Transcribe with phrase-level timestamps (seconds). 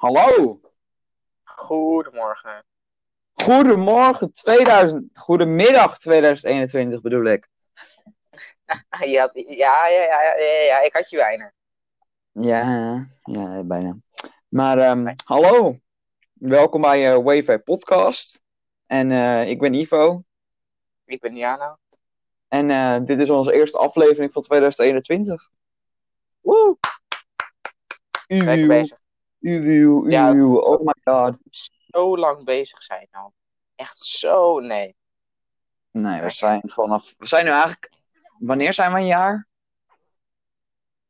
[0.00, 0.60] Hallo.
[1.44, 2.64] Goedemorgen.
[3.34, 5.18] Goedemorgen 2000.
[5.18, 7.48] Goedemiddag 2021 bedoel ik.
[9.04, 10.34] Ja, ja, ja, ja,
[10.66, 11.52] ja, ik had je bijna.
[12.32, 13.96] Ja, ja, bijna.
[14.48, 15.78] Maar ehm, hallo.
[16.32, 18.42] Welkom bij uh, Podcast.
[18.86, 20.24] En eh, ik ben Ivo.
[21.04, 21.76] Ik ben Jano.
[22.48, 25.50] En eh, dit is onze eerste aflevering van 2021.
[26.40, 26.76] Woe!
[28.26, 28.98] Lekker Uw, bezig.
[29.40, 30.44] Uw, Ja.
[30.44, 31.36] Oh my god.
[31.88, 33.30] Zo lang bezig zijn nou.
[33.74, 34.94] Echt zo, nee.
[35.90, 37.14] Nee, we zijn vanaf.
[37.18, 37.90] We zijn nu eigenlijk.
[38.38, 39.48] Wanneer zijn we een jaar?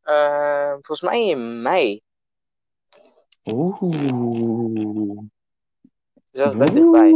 [0.02, 2.00] Eh, volgens mij in mei.
[3.44, 5.18] Oeh.
[6.30, 7.12] Dus dat is best dichtbij.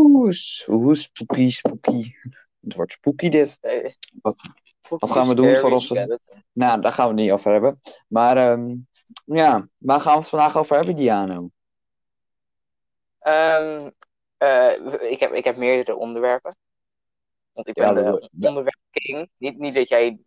[0.69, 2.13] Oeh, spooky, spooky.
[2.61, 3.59] Het wordt spooky dit.
[3.61, 4.37] Eh, Wat,
[4.89, 6.43] wat gaan we doen voor onze- skeleton.
[6.53, 7.81] Nou, daar gaan we het niet over hebben.
[8.09, 8.75] Maar ehm,
[9.25, 11.51] ja, waar gaan we het vandaag over hebben, Diano?
[13.19, 13.91] Ehm,
[14.37, 16.57] eh, ik, heb, ik heb meerdere onderwerpen.
[17.53, 18.13] Want ik ben Ja,
[18.91, 19.29] de.
[19.39, 20.19] Niet, niet dat jij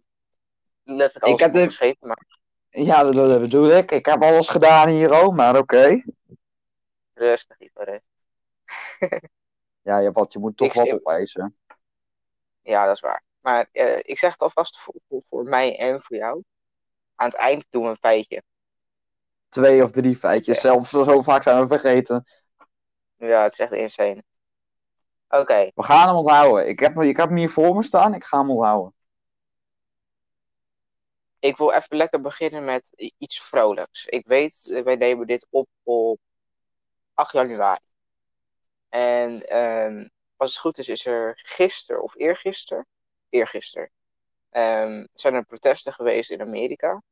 [0.83, 2.25] letterlijk Ik alles heb de- opgeschreven, maar
[2.69, 3.91] Ja, dat, dat bedoel ik.
[3.91, 6.03] Ik heb alles gedaan hier ook, maar oké.
[7.13, 8.01] rustig, rustig.
[9.81, 11.57] Ja, je, wat, je moet toch Ik wat opeisen.
[12.61, 13.23] Ja, dat is waar.
[13.39, 16.43] Maar eh, ik zeg het alvast voor, voor, voor mij en voor jou.
[17.15, 18.43] Aan het eind doen we een feitje.
[19.49, 20.61] Twee of drie feitjes.
[20.61, 22.25] Zelfs zo vaak zijn we vergeten.
[23.15, 24.23] Ja, het is echt insane.
[25.29, 26.67] Oké, We gaan hem onthouden.
[26.67, 28.13] Ik heb, ik heb hem hier voor me staan.
[28.13, 28.93] Ik ga hem onthouden.
[31.39, 34.05] ik wil even lekker beginnen met iets vrolijks.
[34.05, 36.19] Ik weet, eh, wij nemen dit op op
[37.13, 37.79] 8 januari.
[38.89, 42.87] En ehm, als het goed is, is er gisteren of eergisteren,
[43.29, 43.91] eergisteren,
[44.49, 47.03] ehm, zijn er protesten geweest in Amerika.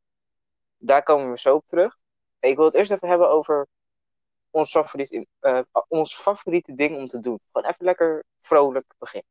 [0.77, 1.97] Daar komen we zo op terug.
[2.39, 3.67] Ik wil het eerst even hebben over
[4.55, 7.39] ons favoriete, eh, ons favoriete ding om te doen.
[7.51, 9.29] Gewoon even lekker vrolijk beginnen.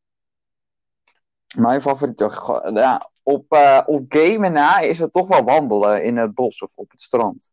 [1.57, 2.71] Mijn favoriete.
[2.75, 6.77] Ja, op, eh, op gamen na is het toch wel wandelen in het bos of
[6.77, 7.51] op het strand.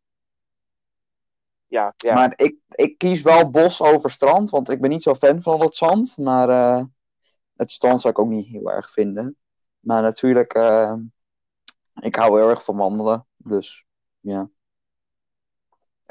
[1.68, 2.14] Ja, ja.
[2.14, 5.62] Maar ik, ik kies wel bos over strand, want ik ben niet zo fan van
[5.62, 6.18] het zand.
[6.18, 6.86] Maar eh,
[7.56, 9.38] het strand zou ik ook niet heel erg vinden.
[9.80, 10.54] Maar natuurlijk,
[12.02, 13.28] ik hou heel erg van wandelen.
[13.38, 13.86] Dus
[14.20, 14.50] ja.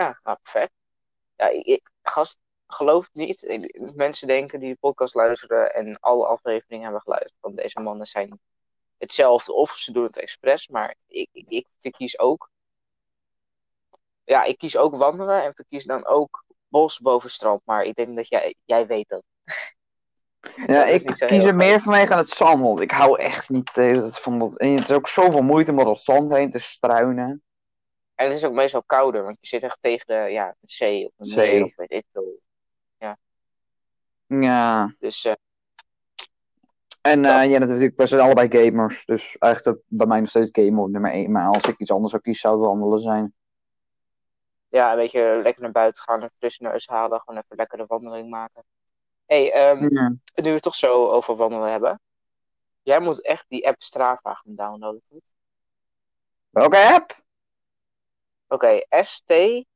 [0.00, 0.72] Ja, nou, perfect.
[1.36, 3.60] Ja, ik, ik- gast, geloof het niet.
[3.94, 7.36] Mensen denken die de podcast luisteren en alle afleveringen hebben geluisterd.
[7.40, 8.40] Want deze mannen zijn
[8.98, 10.68] hetzelfde of ze doen het expres.
[10.68, 12.50] Maar ik, ik, ik verkies ook.
[14.24, 17.60] Ja, ik kies ook wandelen en verkies dan ook bos boven strand.
[17.64, 19.22] Maar ik denk dat jij, jij weet dat.
[20.66, 23.70] Ja, ik kies er meer vanwege het zand, want ik hou echt niet
[24.10, 24.58] van dat.
[24.58, 27.42] En het is ook zoveel moeite om door het zand heen te struinen.
[28.20, 31.06] En het is ook meestal kouder, want je zit echt tegen de, ja, een zee
[31.06, 31.64] of een Zee.
[31.64, 32.38] of weet ik veel.
[34.26, 34.92] Ja.
[34.98, 35.32] Dus eh,
[37.00, 39.04] En Dat- eh, ja, natuurlijk, we zijn allebei gamers.
[39.04, 41.32] Dus eigenlijk dat bij mij nog steeds gamen op nummer 1.
[41.32, 43.34] Maar als ik iets anders zou kiezen, zou het wandelen zijn.
[44.68, 47.86] ja, een beetje lekker naar buiten gaan, een frisse neus halen, gewoon even lekker een
[47.86, 48.64] wandeling maken.
[49.26, 50.08] hey, ehm, Ja.
[50.08, 52.00] nu we het toch zo over wandelen hebben.
[52.82, 55.02] Jij moet echt die app Strava gaan downloaden.
[55.10, 55.22] goed?
[56.50, 57.22] Welke app?
[58.52, 59.66] Oké, S-T-R-A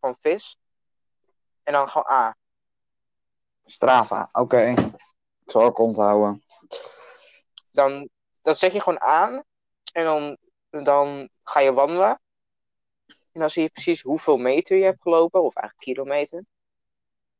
[0.00, 0.58] van vis.
[1.62, 2.36] En dan gewoon A.
[3.64, 4.74] Strava, oké.
[5.44, 6.44] Ik zal ook onthouden.
[7.70, 8.08] Dan,
[8.42, 9.42] dan zet je gewoon aan.
[9.92, 10.36] En dan,
[10.84, 12.20] dan ga je wandelen.
[13.06, 15.42] En dan zie je precies hoeveel meter je hebt gelopen.
[15.42, 16.44] Of eigenlijk kilometer.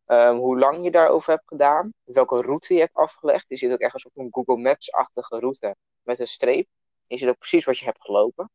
[0.05, 1.93] Ehm, hoe lang je daarover hebt gedaan.
[2.05, 3.45] Welke route je hebt afgelegd.
[3.49, 5.77] Je ziet ook ergens op een Google Maps-achtige route.
[6.03, 6.69] Met een streep.
[7.07, 8.51] Je ziet ook precies wat je hebt gelopen.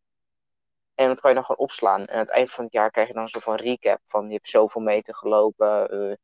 [0.98, 2.06] En dat kan je dan gewoon opslaan.
[2.06, 4.00] En aan het eind van het jaar krijg je dan een soort van recap.
[4.08, 5.90] Van je hebt zoveel meter gelopen.
[5.90, 6.16] eh,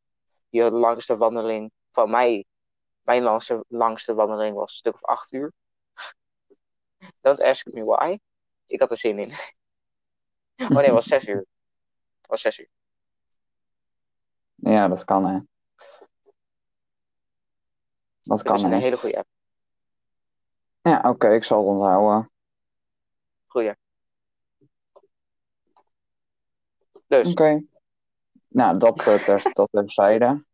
[0.50, 2.46] je langste wandeling van mij.
[3.02, 5.54] Mijn langste, langste wandeling was een stuk of acht uur.
[7.22, 8.20] Don't ask me why.
[8.66, 9.32] Ik had er zin in.
[10.64, 11.46] Oh nee, het was zes uur.
[12.22, 12.70] Het was zes uur.
[14.56, 15.40] Ja, dat kan hè.
[18.22, 18.78] Dat kan is een hè.
[18.78, 19.28] hele goede app.
[20.82, 22.32] Ja, oké, ik zal het onthouden.
[23.48, 23.74] Goeie.
[27.14, 27.64] Dus, Oké.
[28.48, 30.46] Nou, dat, eh, ter, dat terzijde.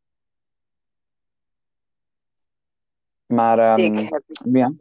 [3.26, 4.74] Maar, ik heb, ja.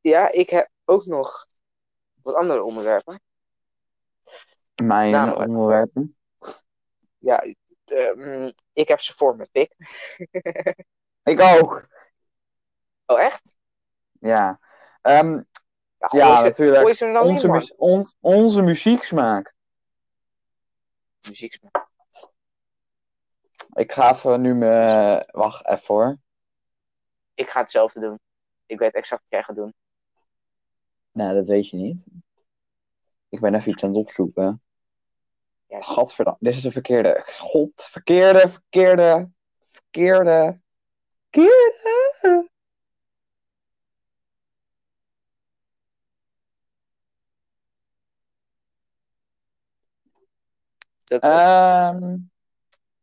[0.00, 1.46] ja, ik heb ook nog
[2.22, 3.20] wat andere onderwerpen.
[4.82, 5.48] Mijn Namelijk.
[5.48, 6.16] onderwerpen.
[7.18, 7.44] Ja,
[7.84, 9.74] ehm, ik heb ze voor mijn pik.
[11.22, 11.86] Ik ook.
[13.06, 13.54] Oh, echt?
[14.20, 14.60] Ja.
[15.02, 15.42] Ehm,
[16.08, 16.84] Ja, natuurlijk.
[17.22, 19.53] onze, mu- ons, onze muzieksmaak.
[21.28, 21.58] Muziek.
[23.72, 25.28] Ik ga even nu me...
[25.30, 26.18] Wacht even hoor.
[27.34, 28.20] Ik ga hetzelfde doen.
[28.66, 29.74] Ik weet exact wat jij gaat doen.
[31.12, 32.04] Nou, dat weet je niet.
[33.28, 34.62] Ik ben even iets aan het opzoeken.
[35.66, 37.22] Ja, Gadverdamme, dit is de verkeerde.
[37.26, 39.30] God, verkeerde, verkeerde,
[39.68, 40.60] verkeerde,
[41.30, 41.72] verkeerde.
[41.84, 42.42] dat- Ehm,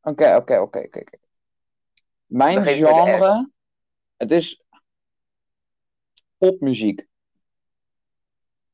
[0.02, 0.80] Oké, oké, oké, oké.
[0.80, 1.18] oké.
[2.26, 3.52] Mijn genre,
[4.18, 4.64] het is
[6.38, 7.08] popmuziek.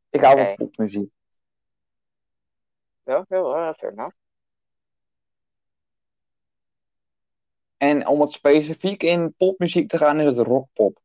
[0.10, 1.10] Ik hou van popmuziek.
[3.04, 4.16] ja, heel fair enough.
[7.78, 11.00] En om het specifiek in popmuziek te gaan, is het rockpop.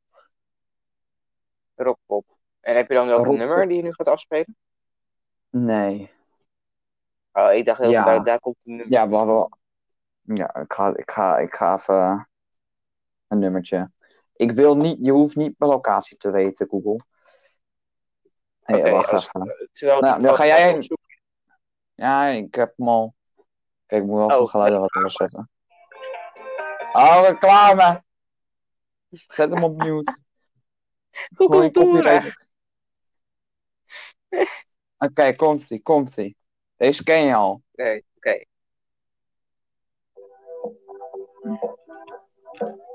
[1.75, 2.37] Rockpop.
[2.61, 3.33] En heb je dan Rockpop.
[3.33, 4.57] een nummer die je nu gaat afspelen?
[5.51, 6.11] Nee.
[7.33, 8.05] Oh, ik dacht heel Ja.
[8.05, 8.93] daar, daar komt een nummer.
[8.93, 9.49] Ja.
[10.25, 12.29] Ja, ik ga, ik ga, ik ga even
[13.29, 13.91] een nummertje.
[14.33, 17.01] Ik wil niet, je hoeft niet mijn locatie te weten, Google.
[18.65, 19.69] Oké, wacht als- even.
[19.73, 20.89] Terwijl Nou, dan ga jij-
[21.95, 23.15] Ja, ik heb hem al.
[23.87, 25.51] Kijk, ik moet wel van Oh, geluiden wat anders zetten.
[26.93, 28.03] Oh, reclame!
[29.11, 30.19] Zet hem op mute.
[31.37, 32.35] Google is door.
[34.99, 36.37] Oké, komt-ie, komt-ie.
[36.83, 37.63] Deze ken je al.
[37.73, 38.45] Nee, oké.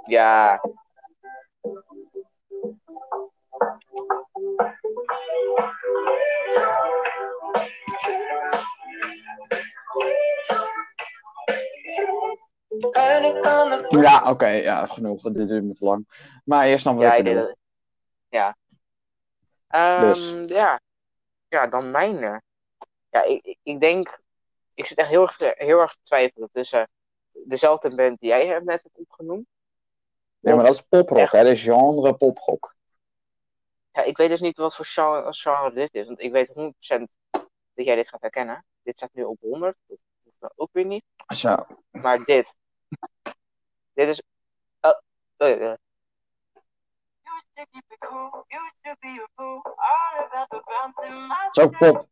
[0.06, 0.62] Ja,
[13.90, 15.22] Ja, oké, ja, genoeg.
[15.22, 16.08] Dit duurt me te lang.
[16.46, 17.56] Maar eerst dan wat ja, ik.
[18.30, 18.56] Ja.
[19.68, 20.48] Ehm, Dus.
[20.48, 20.80] ja.
[21.48, 22.42] Ja, dan mijne.
[23.10, 24.20] Ja, ik, ik- denk...
[24.74, 26.90] Ik zit echt heel erg, te- heel erg te twijfelen tussen
[27.32, 29.48] dezelfde band die jij hebt net hebt opgenoemd.
[30.40, 31.32] Nee, maar dat is poprock, Echt?
[31.32, 31.44] hè?
[31.44, 32.76] Dat is genre poprock.
[33.92, 36.06] Ja, ik weet dus niet wat voor genre, genre dit is.
[36.08, 37.04] Want ik weet 100%
[37.74, 38.66] dat jij dit gaat herkennen.
[38.84, 39.78] Dit staat nu op 100.
[39.88, 41.04] Dat hoeft dan ook weer niet.
[41.28, 41.56] Zo.
[41.92, 42.56] Maar dit.
[43.94, 44.22] Dit is.
[44.82, 44.92] Oh,
[51.54, 52.08] ook pop.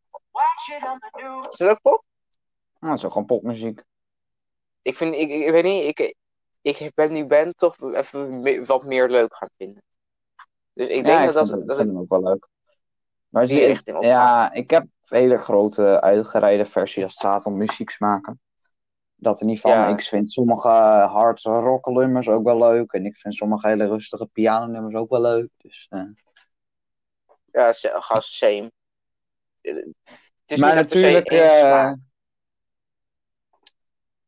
[1.50, 2.03] Is dat ook pop?
[2.79, 3.83] Nou, dat is ook gewoon popmuziek.
[4.81, 6.15] Ik vind, ik, ik weet niet, ik,
[6.62, 9.83] ik ben die band toch even me- wat meer leuk gaan vinden.
[10.73, 12.47] Dus ik denk ja, dat ik dat, vind, dat vind ik hem ook wel leuk.
[13.27, 17.57] Maar zie- richting op ja, ik heb hele grote uitgereide versies als het gaat om
[17.57, 17.97] muziek
[19.15, 19.71] Dat er niet van.
[19.71, 19.88] Ja.
[19.88, 22.91] Ik vind sommige hard rock nummers ook wel leuk.
[22.91, 25.50] En ik vind sommige hele rustige piano nummers ook wel leuk.
[25.57, 26.03] Dus, eh.
[27.51, 28.71] ja, gast, same.
[30.47, 31.97] Maar natuurlijk, één eh smaak.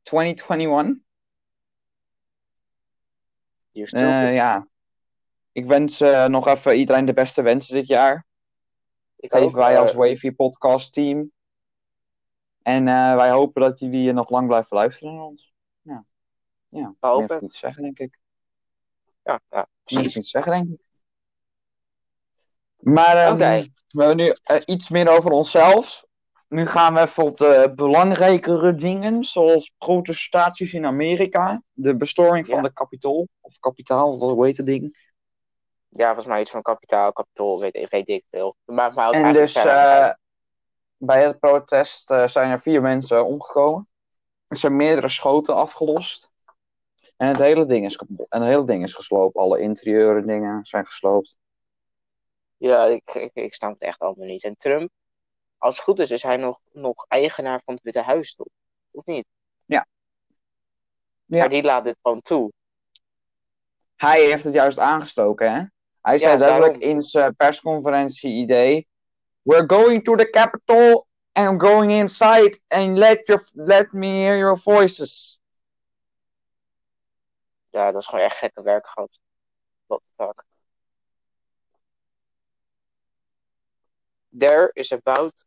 [0.02, 1.06] 2021.
[3.72, 4.00] Hier stil.
[4.08, 4.68] eh, ja.
[5.52, 8.26] Ik wens eh, nog even iedereen de beste wensen dit jaar.
[9.16, 11.32] ik Geven wij eh, als Wavy Podcast team.
[12.62, 15.54] En eh, wij hopen dat jullie nog lang blijven luisteren naar ons.
[15.82, 16.06] Ja,
[16.70, 16.94] ja.
[17.00, 17.42] Het.
[17.42, 18.20] niet te zeggen, denk ik.
[19.24, 20.16] ja, ja, precies.
[20.16, 20.86] niet te zeggen, denk ik.
[22.78, 23.66] Maar Oké.
[23.88, 26.06] we hebben nu eh, iets meer over onszelf.
[26.48, 31.62] Nu gaan we even op de belangrijkere dingen, zoals protestaties in Amerika.
[31.74, 32.62] De bestoring van Ja.
[32.62, 35.06] de kapitool, of kapitaal, hoe heet het ding.
[35.90, 38.56] Ja, volgens mij iets van kapitaal, kapitool, weet, weet ik veel.
[38.66, 40.10] Dat maakt mij ook En dus eh,
[40.98, 43.88] bij het protest eh, zijn er vier mensen omgekomen.
[44.48, 46.32] Er zijn meerdere schoten afgelost.
[47.18, 48.26] En het hele ding is kapot.
[48.30, 49.36] En het hele ding is gesloopt.
[49.36, 51.38] Alle interieuren dingen zijn gesloopt.
[52.58, 54.44] Ja, ik, ik, ik snap het echt allemaal niet.
[54.44, 54.90] En Trump,
[55.58, 58.48] als het goed is, is hij nog, nog eigenaar van het Witte Huis, toch?
[58.92, 59.26] Of niet?
[59.66, 59.88] Ja.
[61.26, 61.40] Ja.
[61.40, 62.52] Maar die laat dit gewoon toe.
[63.96, 65.64] Hij heeft het juist aangestoken, hè?
[66.02, 66.60] Hij zei daarom.
[66.60, 68.88] letterlijk in zijn persconferentie idee.
[69.42, 74.38] We're going to the Capitol and I'm going inside and let, your, let me hear
[74.38, 75.40] your voices.
[77.70, 79.20] Ja, dat is gewoon echt gekke werk, gast.
[79.86, 80.46] What the fuck.
[84.38, 85.47] There is about...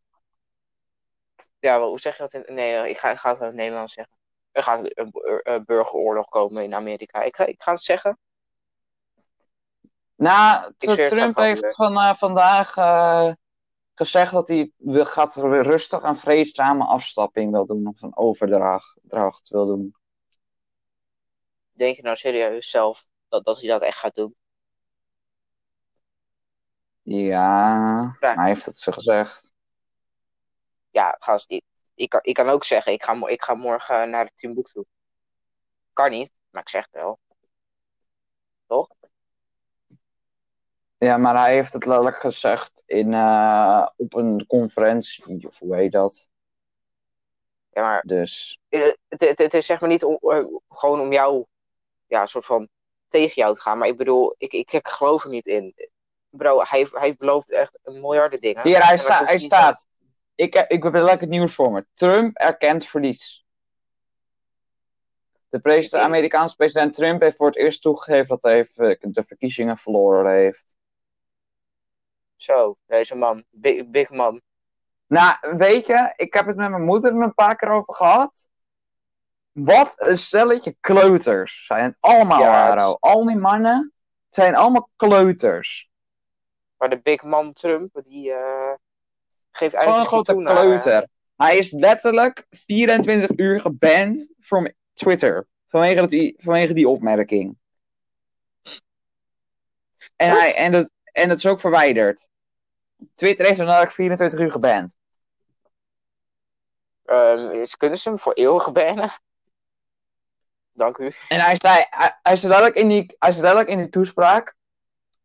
[1.61, 2.55] Ja, hoe zeg je dat in...
[2.55, 4.15] Nee, eh, ik ga, ik ga het in het Nederlands zeggen.
[4.53, 5.11] Er gaat een,
[5.43, 7.23] een burgeroorlog komen in Amerika.
[7.23, 8.19] Ik ga, ik ga het zeggen.
[10.15, 13.33] Nou, Trump heeft van, eh, vandaag eh,
[13.95, 17.87] gezegd dat hij wil- gaat rustig en vreedzame afstapping wil doen.
[17.87, 19.95] Of een overdracht wil doen.
[21.73, 24.35] Denk je nou serieus zelf dat, dat hij dat echt gaat doen?
[27.03, 28.35] Ja, Ja.
[28.35, 29.50] hij heeft het ze gezegd.
[30.91, 34.25] Ja, gast, ik, ik, kan, ik kan ook zeggen, ik ga, ik ga morgen naar
[34.25, 34.85] het Timbuktu.
[35.93, 37.19] Kan niet, maar ik zeg het wel.
[41.01, 45.93] Ja, maar hij heeft het letterlijk gezegd in, eh, op een conferentie, of hoe heet
[45.93, 46.29] dat?
[47.71, 51.13] Ja, maar Dus, eh, het, het, het is zeg maar niet om, eh, gewoon om
[51.13, 51.45] jou,
[52.07, 52.69] ja, soort van
[53.09, 53.79] tegen jou te gaan.
[53.79, 55.75] Maar ik bedoel, ik, ik, ik geloof er niet in.
[56.29, 58.63] Bro, hij, hij belooft echt miljarden dingen.
[58.63, 59.87] hier, hij, sta, hij staat.
[60.41, 61.87] Ik, heb- ik heb letterlijk het nieuws voor me.
[61.95, 63.45] Trump erkent verlies.
[65.49, 66.03] De president.
[66.03, 70.77] Amerikaanse president Trump heeft voor het eerst toegegeven dat hij eh, de verkiezingen verloren heeft.
[72.37, 74.41] Zo, deze man, big, big man.
[75.07, 78.49] Nou, weet je, ik heb het met mijn moeder er een paar keer over gehad.
[79.53, 83.01] Wat een stelletje kleuters zijn het allemaal, Ja, het.
[83.01, 83.93] Al die mannen
[84.31, 85.91] zijn allemaal kleuters.
[86.77, 88.33] Maar de big man Trump, die
[89.53, 90.57] eh, geeft Gewoon een grote naar...
[90.57, 91.09] eh, kleuter.
[91.37, 95.47] Hij is letterlijk 24 uur geband from Twitter.
[95.67, 97.59] Vanwege, dat die, vanwege die opmerking.
[100.17, 102.29] En, hij, en, dat, en dat is ook verwijderd.
[103.15, 104.95] Twitter heeft hem letterlijk 24 uur geband.
[107.05, 109.13] ehm, is, kunnen ze hem voor eeuwig bannen?
[110.73, 111.13] Dank u.
[111.29, 114.55] En hij zei, hij, hij zei letterlijk in die, hij zei letterlijk in die toespraak.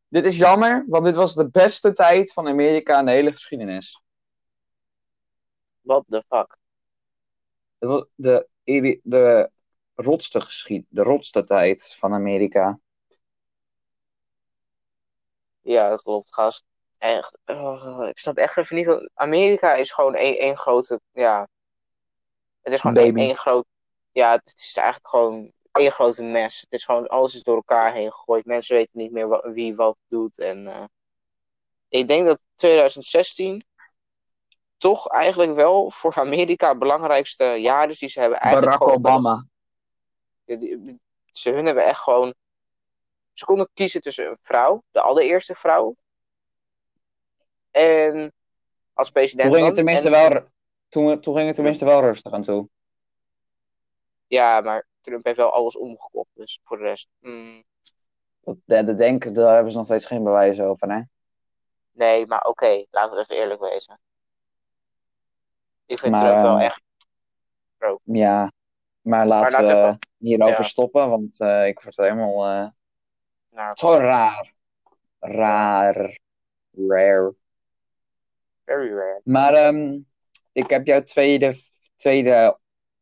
[0.07, 4.01] Dit is jammer, want dit was de beste tijd van Amerika in de hele geschiedenis.
[5.85, 6.57] What the fuck?
[7.77, 9.49] De, de, de
[9.95, 12.79] rotste geschied, de rotste tijd van Amerika.
[15.61, 16.63] Ja, dat klopt, gast.
[16.97, 19.09] Echt, oh, ik snap echt even niet.
[19.13, 21.47] Amerika is gewoon één, grote, ja.
[22.61, 23.65] Het is gewoon één, groot,
[24.11, 26.59] ja, het is eigenlijk gewoon één grote mes.
[26.59, 28.45] Het is gewoon, alles is door elkaar heen gegooid.
[28.45, 30.39] Mensen weten niet meer wie wat doet.
[30.39, 30.83] En eh,
[31.89, 33.65] ik denk dat 2016
[34.85, 38.39] toch eigenlijk wel voor Amerika het belangrijkste jaar is die ze hebben.
[38.39, 39.45] Eigenlijk Barack gewoon- Obama.
[41.31, 42.33] Ze hun hebben echt gewoon.
[43.33, 45.95] Ze konden kiezen tussen een vrouw, de allereerste vrouw.
[47.71, 48.33] En
[48.93, 49.47] als president.
[49.47, 50.43] Toen ging het tenminste En- wel,
[50.89, 52.67] toen, toen ging het tenminste wel rustig aan toe.
[54.27, 56.29] Ja, maar Trump heeft wel alles omgekocht.
[56.33, 57.07] Dus voor de rest.
[57.19, 57.63] mm,
[58.41, 61.01] Dat, dat, dat denken, daar hebben ze nog steeds geen bewijs over, hè?
[61.91, 63.99] nee, maar oké, laten we even eerlijk wezen.
[65.85, 66.83] Ik vind Maar, Trump wel ehm, echt.
[68.03, 68.51] Ja,
[69.01, 70.63] maar laten laten we even- hierover ja.
[70.63, 72.67] stoppen, want eh, ik word helemaal eh,
[73.49, 74.53] Nou, zo raar.
[75.19, 76.19] Raar.
[76.71, 77.35] Rare.
[78.65, 79.21] very rare.
[79.23, 79.99] Maar ehm,
[80.51, 81.59] ik heb jouw tweede,
[81.95, 82.59] tweede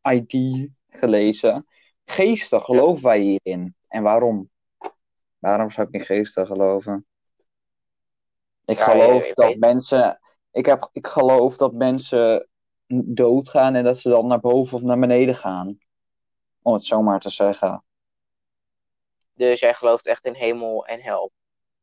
[0.10, 1.68] ID gelezen.
[2.06, 3.75] Geesten, geloven wij hierin?
[3.88, 4.50] En waarom?
[5.40, 7.06] Waarom zou ik in geesten geloven?
[8.66, 10.20] Ik Ja, geloof dat weet- mensen.
[10.52, 12.48] Ik, heb, ik geloof dat mensen
[12.88, 15.78] doodgaan en dat ze dan naar boven of naar beneden gaan.
[16.62, 17.84] Om het zo maar te zeggen.
[19.34, 21.32] Dus jij gelooft echt in hemel en hel.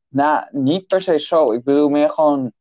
[0.08, 1.52] Nou, niet per se zo.
[1.52, 2.52] Ik bedoel meer gewoon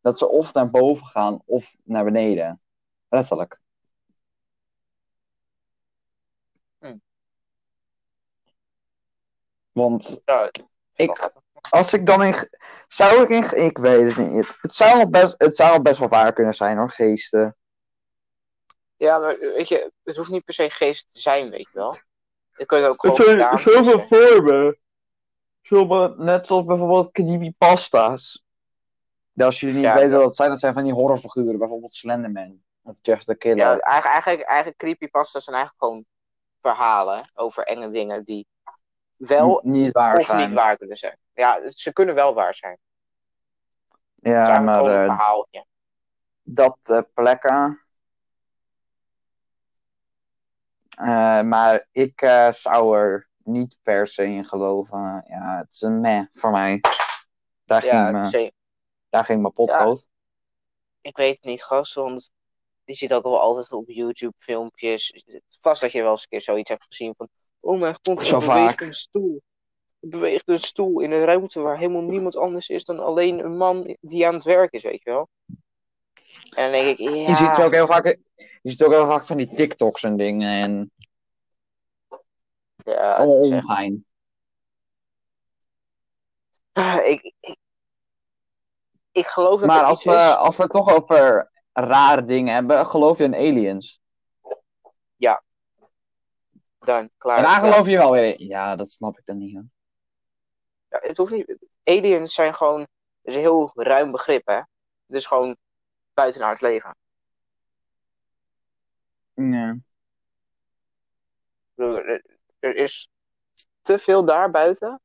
[0.00, 2.60] dat ze of naar boven gaan of naar beneden.
[3.08, 3.60] Letterlijk.
[6.78, 6.96] Hm.
[9.72, 10.50] Want Ja,
[10.94, 11.32] ik,
[11.70, 12.34] als ik dan in.
[12.88, 13.64] Zou ik in.
[13.64, 14.58] Ik weet het niet.
[14.60, 17.56] Het zou best, het zou best wel waar kunnen zijn hoor, geesten.
[18.96, 21.94] Ja, maar weet je, het hoeft niet per se geest te zijn, weet je wel.
[22.52, 24.00] Het kunnen ook gewoon dames zijn.
[24.00, 24.78] vormen.
[25.62, 28.42] Sommige, net zoals bijvoorbeeld creepypasta's.
[29.32, 31.58] Ja, als jullie niet Ja, weten wat dat zijn, dat zijn van die horrorfiguren.
[31.58, 32.62] Bijvoorbeeld Slenderman.
[32.82, 33.56] Of Jeff the Killer.
[33.56, 36.04] Ja, eigenlijk, eigenlijk, eigenlijk creepypasta's zijn eigenlijk gewoon
[36.60, 38.46] verhalen over enge dingen die
[39.16, 40.38] wel N- niet waar of zijn.
[40.46, 41.18] niet waar kunnen zijn.
[41.32, 42.78] Ja, ze kunnen wel waar zijn.
[44.22, 45.64] Het Ja, maar een eh, verhaaltje.
[46.42, 47.83] dat eh, plekken.
[50.94, 55.24] Eh, maar ik eh, zou er niet per se in geloven.
[55.28, 56.80] Ja, het is een meh voor mij.
[57.64, 58.52] Daar, Ja, ging, me, een-
[59.08, 60.06] daar ging mijn potlood.
[61.00, 62.30] ik weet het niet, gast, want
[62.84, 65.24] je ziet ook wel altijd op YouTube filmpjes.
[65.60, 67.28] Vast dat je wel eens een keer zoiets hebt gezien van...
[67.60, 68.80] Oh mijn god, Zo beweegt vaak.
[68.80, 69.42] een stoel.
[70.00, 73.96] Beweegt een stoel in een ruimte waar helemaal niemand anders is dan alleen een man
[74.00, 75.28] die aan het werk is, weet je wel.
[76.50, 77.10] En dan denk ik, ja...
[77.28, 78.16] Je ziet ook heel vaak,
[78.64, 80.48] je ziet ook heel vaak van die TikToks en dingen.
[80.62, 80.90] En
[82.76, 84.06] ja, allemaal ongein.
[87.04, 87.56] ik, ik,
[89.12, 90.34] ik geloof dat Maar als we, is.
[90.36, 94.02] als we het toch over rare dingen hebben, geloof je in aliens?
[96.78, 97.36] Dan, klaar.
[97.36, 97.70] En daar Ja.
[97.70, 98.42] geloof je wel weer.
[98.42, 99.54] Ja, dat snap ik dan niet.
[99.54, 99.64] Hoor.
[100.88, 101.56] Ja, het hoeft niet.
[101.84, 102.80] Aliens zijn gewoon.
[102.80, 102.88] Het
[103.22, 104.54] is een heel ruim begrip, hè?
[104.54, 104.66] Het
[105.16, 105.56] is gewoon
[106.14, 106.96] buitenaards leven.
[109.34, 109.76] Ja.
[111.74, 112.22] Er,
[112.58, 113.08] er is
[113.82, 115.00] te veel daarbuiten.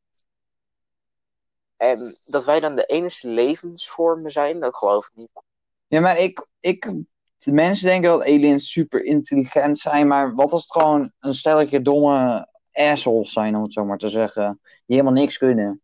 [1.78, 5.30] En dat wij dan de enige levensvormen zijn, dat geloof ik niet.
[5.88, 6.94] Ja, maar ik, ik,
[7.38, 11.82] de mensen denken dat aliens super intelligent zijn, maar wat als het gewoon een stelletje
[11.82, 15.82] domme assholes zijn, om het zo maar te zeggen, die helemaal niks kunnen.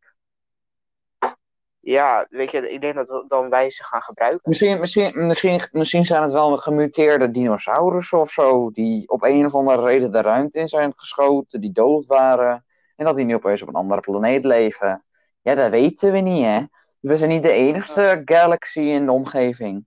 [1.86, 4.42] Ja, weet je, ik denk dat we dan wij ze gaan gebruiken.
[4.44, 9.56] Misschien, misschien, misschien, misschien zijn het wel gemuteerde dinosaurussen of zo, die op een of
[9.56, 12.66] andere reden de ruimte in zijn geschoten, die dood waren,
[12.96, 15.06] en dat die nu opeens op een andere planeet leven.
[15.42, 16.62] Ja, dat weten we niet, hè.
[17.00, 19.86] We zijn niet de enigste galaxy in de omgeving.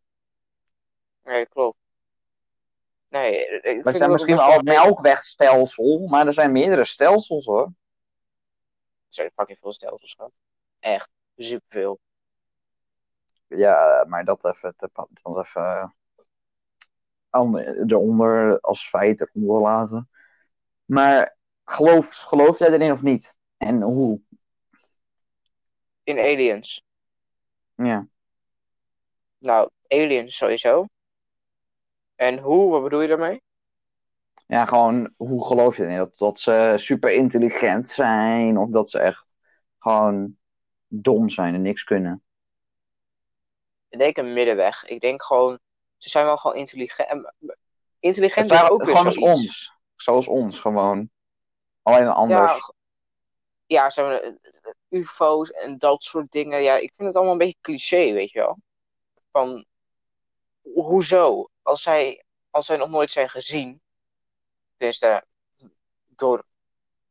[1.24, 1.78] Nee, klopt.
[3.08, 7.64] Nee, ik We zijn misschien wel het melkwegstelsel, maar er zijn meerdere stelsels, hoor.
[7.64, 10.32] Er zijn fucking veel stelsels gehad.
[10.80, 11.08] Echt,
[11.44, 12.00] superveel.
[13.46, 14.90] Ja, maar dat even, te,
[15.22, 15.94] dat even
[17.30, 20.08] eh, eronder als feit eronder laten.
[20.84, 23.34] Maar geloof, geloof jij erin of niet?
[23.56, 24.20] En hoe?
[26.04, 26.82] In aliens.
[27.74, 28.08] Ja.
[29.38, 30.86] Nou, aliens sowieso.
[32.14, 33.42] En hoe, wat bedoel je daarmee?
[34.46, 35.96] Ja, gewoon, hoe geloof je erin?
[35.96, 39.34] Dat, dat ze super intelligent zijn of dat ze echt
[39.78, 40.37] gewoon
[40.88, 42.22] dom zijn en niks kunnen?
[43.88, 44.84] Ik denk een middenweg.
[44.84, 45.58] Ik denk gewoon,
[45.96, 47.08] ze zijn wel gewoon intelligent.
[47.08, 47.34] en-
[48.00, 49.72] Intelligent is zijn ook weer gewoon als ons.
[49.96, 51.10] Zoals ons, gewoon.
[51.82, 52.70] Alleen anders.
[53.66, 56.62] Ja, ja hebben eh, UFO's en dat soort dingen.
[56.62, 58.58] Ja, ik vind het allemaal een beetje cliché, weet je wel.
[59.30, 59.64] Van,
[60.62, 61.48] ho- hoezo?
[61.62, 63.80] Als zij, als zij nog nooit zijn gezien,
[64.76, 65.24] tenminste
[66.06, 66.44] door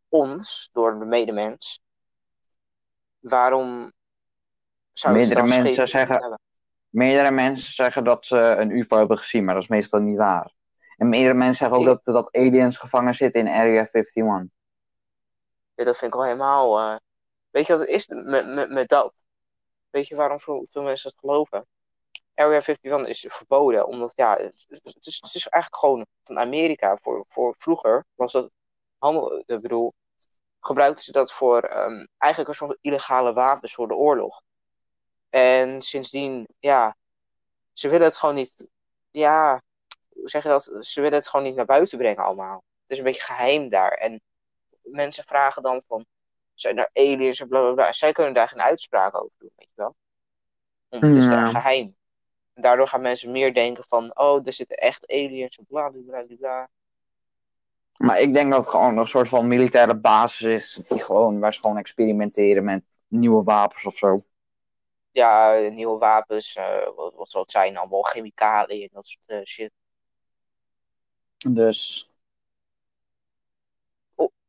[0.10, 1.82] ons, door de medemens,
[3.30, 3.92] waarom
[4.94, 6.40] ze Meerdere dan mensen zeggen- hebben?
[6.90, 10.52] Meerdere mensen zeggen dat ze een UFO hebben gezien, maar dat is meestal niet waar.
[10.98, 14.24] En meerdere mensen zeggen ook dat, dat aliens gevangen zitten in Area 51.
[15.76, 16.80] Ja, dat vind ik al helemaal.
[16.80, 16.96] eh,
[17.50, 19.14] Weet je wat het is met, met, met dat?
[19.90, 21.66] Weet je waarom veel, veel mensen dat geloven?
[22.36, 26.98] Area 51 is verboden, omdat ja, het, het is, het is eigenlijk gewoon van Amerika.
[27.02, 28.50] Voor, voor vroeger was dat
[28.98, 29.94] handel, ik bedoel,
[30.68, 34.42] gebruikten ze dat voor ehm, eigenlijk een soort illegale wapens voor de oorlog.
[35.30, 36.96] En sindsdien, ja,
[37.74, 38.68] ze willen het gewoon niet,
[39.12, 39.62] ja,
[40.14, 40.64] hoe zeg je dat?
[40.80, 42.56] Ze willen het gewoon niet naar buiten brengen allemaal.
[42.56, 43.92] Het is een beetje geheim daar.
[43.92, 44.22] En
[44.82, 46.06] mensen vragen dan van,
[46.54, 47.94] zijn er aliens en bla bla bla.
[47.94, 49.96] Zij kunnen daar geen uitspraak over doen, weet je wel.
[50.90, 51.30] Want het is Ja.
[51.30, 51.96] daar geheim.
[52.54, 56.02] En daardoor gaan mensen meer denken van, oh, er zitten echt aliens en bla bla
[56.06, 56.70] bla bla.
[57.98, 61.54] Maar ik denk dat het gewoon een soort van militaire basis is, die gewoon, waar
[61.54, 64.24] ze gewoon experimenteren met nieuwe wapens of zo.
[65.12, 69.44] Ja, nieuwe wapens, eh, wat, wat zal het zijn, allemaal chemicaliën en dat soort eh,
[69.44, 69.72] shit.
[71.38, 72.10] Dus,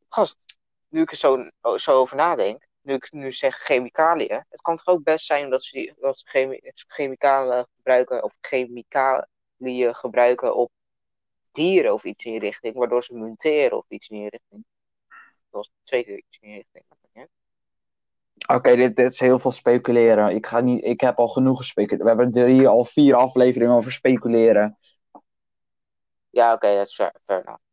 [0.08, 0.38] Gast,
[0.88, 4.86] nu ik er zo, zo over nadenk, nu ik nu zeg chemicaliën, het kan toch
[4.86, 10.70] ook best zijn dat ze, die, dat ze chemi- chemicaliën gebruiken of chemicaliën gebruiken op
[11.50, 14.64] dieren of iets in die richting, waardoor ze muteren of iets in die richting.
[15.08, 16.84] Dat was twee keer iets in die richting.
[17.12, 20.34] Ja, oké, dit, dit is heel veel speculeren.
[20.34, 22.02] Ik, ga niet, ik heb al genoeg gespeculeerd.
[22.02, 24.78] We hebben hier al vier afleveringen over speculeren.
[26.30, 27.66] ja oké, dat is fair, enough.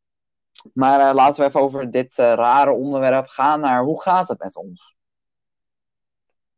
[0.74, 4.40] Maar eh, laten we even over dit eh, rare onderwerp gaan naar hoe gaat het
[4.40, 4.96] met ons?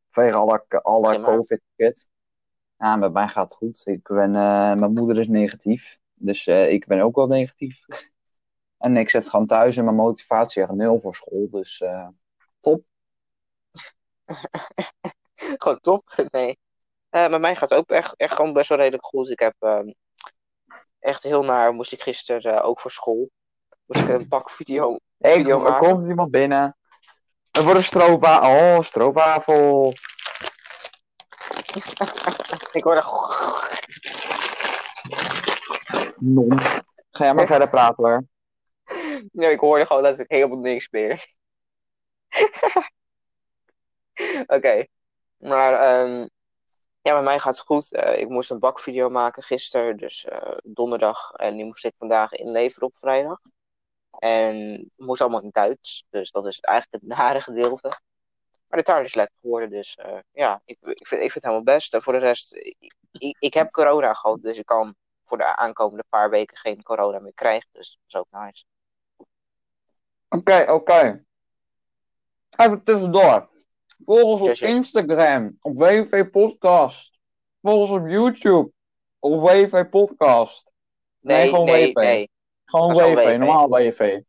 [0.09, 1.21] Vanwege alle, alle.
[1.21, 2.07] COVID-shit.
[2.77, 3.81] Ja, met mij gaat het goed.
[3.85, 5.97] Ik ben, eh, mijn moeder is negatief.
[6.19, 7.79] Dus eh, ik ben ook wel negatief.
[8.77, 11.47] en ik zit gewoon thuis en mijn motivatie echt nul voor school.
[11.49, 12.07] Dus eh,
[15.61, 16.01] Gewoon top.
[16.31, 16.57] Nee.
[17.09, 19.29] Eh met mij gaat het ook echt, echt gewoon best wel redelijk goed.
[19.29, 19.91] Ik heb ehm,
[20.99, 23.29] echt heel naar, moest ik gisteren ook voor school.
[23.85, 24.99] Moest ik een pak video.
[25.17, 25.87] hey, Video er maken.
[25.87, 26.77] komt iemand binnen.
[27.51, 28.77] Er wordt een stroopwafel.
[28.77, 29.93] Oh, stroopwafel.
[32.71, 33.01] Ik hoorde.
[36.19, 36.59] Non.
[37.11, 38.23] Ga jij maar verder praten hoor.
[39.31, 41.33] Nee, ik hoorde gewoon dat ik helemaal niks meer.
[44.47, 44.85] Oké.
[45.37, 46.27] Maar ehm,
[47.01, 47.93] ja, met mij gaat het goed.
[47.93, 51.31] Eh, ik moest een bakvideo maken gisteren, dus eh, donderdag.
[51.31, 53.39] En die moest ik vandaag inleveren op vrijdag.
[54.19, 56.05] En het moest allemaal in Duits.
[56.09, 57.91] Dus dat is eigenlijk het nare gedeelte.
[58.67, 61.43] Maar de taal is lekker geworden, dus eh, ja, ik, ik, vind, ik vind het
[61.43, 61.93] helemaal best.
[61.93, 62.55] En voor de rest,
[63.11, 64.95] ik, ik heb corona gehad, dus ik kan
[65.27, 67.69] voor de aankomende paar weken geen corona meer krijgen.
[67.71, 68.63] Dus dat is ook nice.
[70.29, 71.25] Oké, oké.
[72.55, 73.49] Even tussendoor.
[74.05, 74.61] Volg ons op Yes.
[74.61, 77.19] Instagram, op WV Podcast.
[77.61, 78.71] Volg ons op YouTube,
[79.19, 80.71] op WV Podcast.
[81.19, 82.29] Nee, Nee, gewoon nee, nee.
[82.65, 83.37] Gewoon WV, WV.
[83.37, 84.21] normaal WV.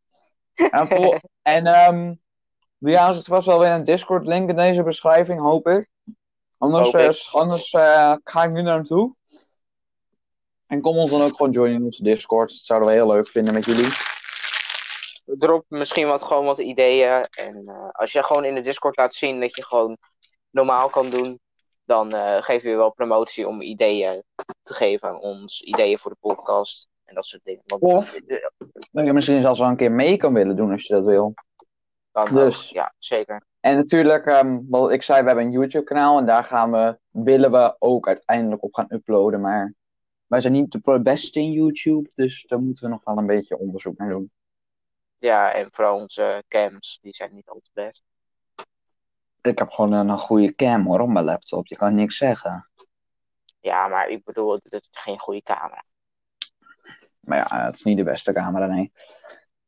[0.55, 2.15] En, vol- en ehm
[2.79, 5.89] ja, het was wel weer een Discord link in deze beschrijving, hoop ik.
[6.59, 7.13] Anders, Hoop eh, ik.
[7.13, 9.15] s- anders eh, ga ik nu naar hem toe.
[10.69, 12.49] En kom ons dan ook gewoon joinen in onze Discord.
[12.49, 13.89] Dat zouden we heel leuk vinden met jullie.
[15.25, 17.27] Drop misschien wat, gewoon wat ideeën.
[17.31, 19.97] En eh, als je gewoon in de Discord laat zien dat je gewoon
[20.51, 21.41] normaal kan doen,
[21.85, 24.23] dan eh geven we wel promotie om ideeën
[24.63, 25.63] te geven aan ons.
[25.63, 27.63] Ideeën voor de podcast en dat soort dingen.
[27.67, 28.19] Want Of
[28.93, 31.35] dat je misschien zelfs wel een keer mee kan willen doen als je dat wil.
[32.13, 32.69] dan dus.
[32.69, 33.47] ook, ja, zeker.
[33.61, 36.99] En natuurlijk, ehm, wat ik zei, we hebben een YouTube kanaal en daar gaan we,
[37.09, 39.41] willen we ook uiteindelijk op gaan uploaden.
[39.41, 39.75] Maar
[40.29, 43.59] wij zijn niet de beste in YouTube, dus daar moeten we nog wel een beetje
[43.59, 44.31] onderzoek naar doen.
[45.19, 48.05] Ja, en vooral onze cams, die zijn niet al te best.
[49.41, 52.71] Ik heb gewoon een, een goede cam hoor op mijn laptop, je kan niks zeggen.
[53.61, 55.85] Ja, maar ik bedoel, het is geen goede camera.
[57.21, 58.93] Maar ja, het is niet de beste camera, nee.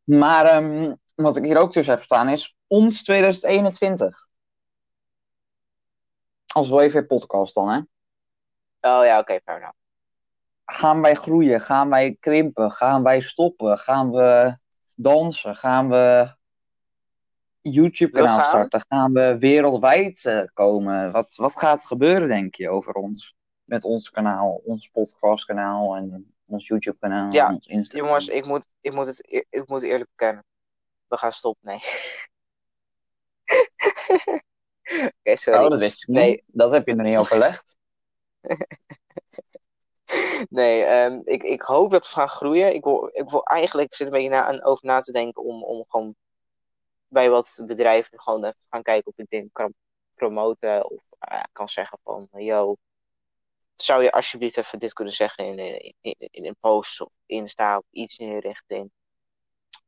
[0.04, 4.28] Maar ehm, wat ik hier ook tussen heb staan is ons 2021.
[6.46, 7.78] Als WV-podcast dan, hè.
[8.80, 9.79] Oh ja, oké, fair enough.
[10.72, 11.60] Gaan wij groeien?
[11.60, 12.72] Gaan wij krimpen?
[12.72, 13.78] Gaan wij stoppen?
[13.78, 14.56] Gaan we
[14.96, 15.56] dansen?
[15.56, 16.34] Gaan we
[17.60, 18.44] YouTube-kanaal gaan.
[18.44, 18.80] starten?
[18.88, 21.12] Gaan we wereldwijd eh, komen?
[21.12, 23.34] Wat, wat gaat er gebeuren, denk je, over ons?
[23.64, 28.06] Met ons kanaal, ons podcastkanaal en ons YouTube-kanaal Ja, en ons Instagram.
[28.06, 30.44] Jongens, ik moet, ik, moet het, eer- ik moet eerlijk bekennen.
[31.06, 31.80] We gaan stoppen, nee.
[35.22, 35.64] Oké, sorry.
[35.64, 36.16] Oh, dat wist ik niet.
[36.16, 36.44] Nee.
[36.46, 37.76] Dat heb je er niet overlegd.
[40.48, 42.74] Nee, ehm, ik, ik hoop dat we gaan groeien.
[42.74, 45.84] Ik wil, ik wil eigenlijk, zit een beetje na, over na te denken om, om
[45.88, 46.14] gewoon
[47.08, 49.74] bij wat bedrijven gewoon even gaan kijken of ik dingen kan
[50.14, 50.90] promoten.
[50.90, 52.76] Of eh, kan zeggen van, yo,
[53.76, 57.84] zou je alsjeblieft even dit kunnen zeggen in, in, in, een post of Insta of
[57.90, 58.90] iets in die richting.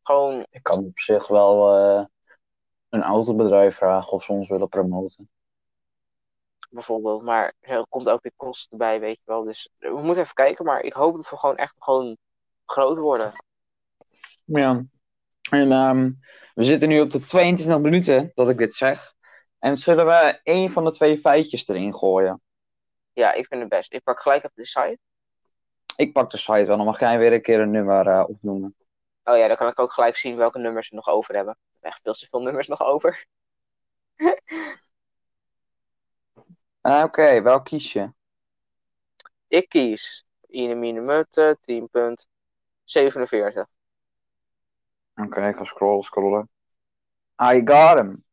[0.02, 2.04] Gewoon, Ik kan op zich wel eh,
[2.88, 5.30] een autobedrijf vragen of ze ons willen promoten.
[6.72, 7.22] Bijvoorbeeld.
[7.22, 9.44] Maar er komt ook weer kosten bij, weet je wel.
[9.44, 10.64] Dus we moeten even kijken.
[10.64, 12.16] Maar ik hoop dat we gewoon echt gewoon
[12.66, 13.32] groot worden.
[14.44, 14.84] Ja.
[15.50, 16.10] En ehm,
[16.54, 19.14] we zitten nu op de 22 minuten dat ik dit zeg.
[19.58, 22.40] En zullen we één van de twee feitjes erin gooien?
[23.12, 23.92] Ja, ik vind het best.
[23.92, 24.98] Ik pak gelijk even de site.
[25.96, 28.76] Ik pak de site wel, dan mag jij weer een keer een nummer eh, opnoemen.
[29.24, 31.54] Oh ja, dan kan ik ook gelijk zien welke nummers we nog over hebben.
[31.54, 33.26] We hebben echt veel te veel nummers nog over.
[36.84, 38.12] Ah, Oké, welk kies je?
[39.48, 43.68] Ik kies Ine Mine Mutte, 10.47.
[45.14, 46.48] Oké, ik ga scrollen, scrollen.
[47.42, 48.24] I got him.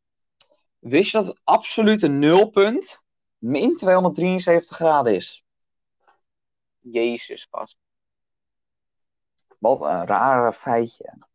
[0.79, 3.03] Wist je dat het absolute nulpunt
[3.37, 5.43] min 273 graden is?
[6.79, 7.77] Jezus, gast.
[9.57, 11.27] Wat een rare feitje.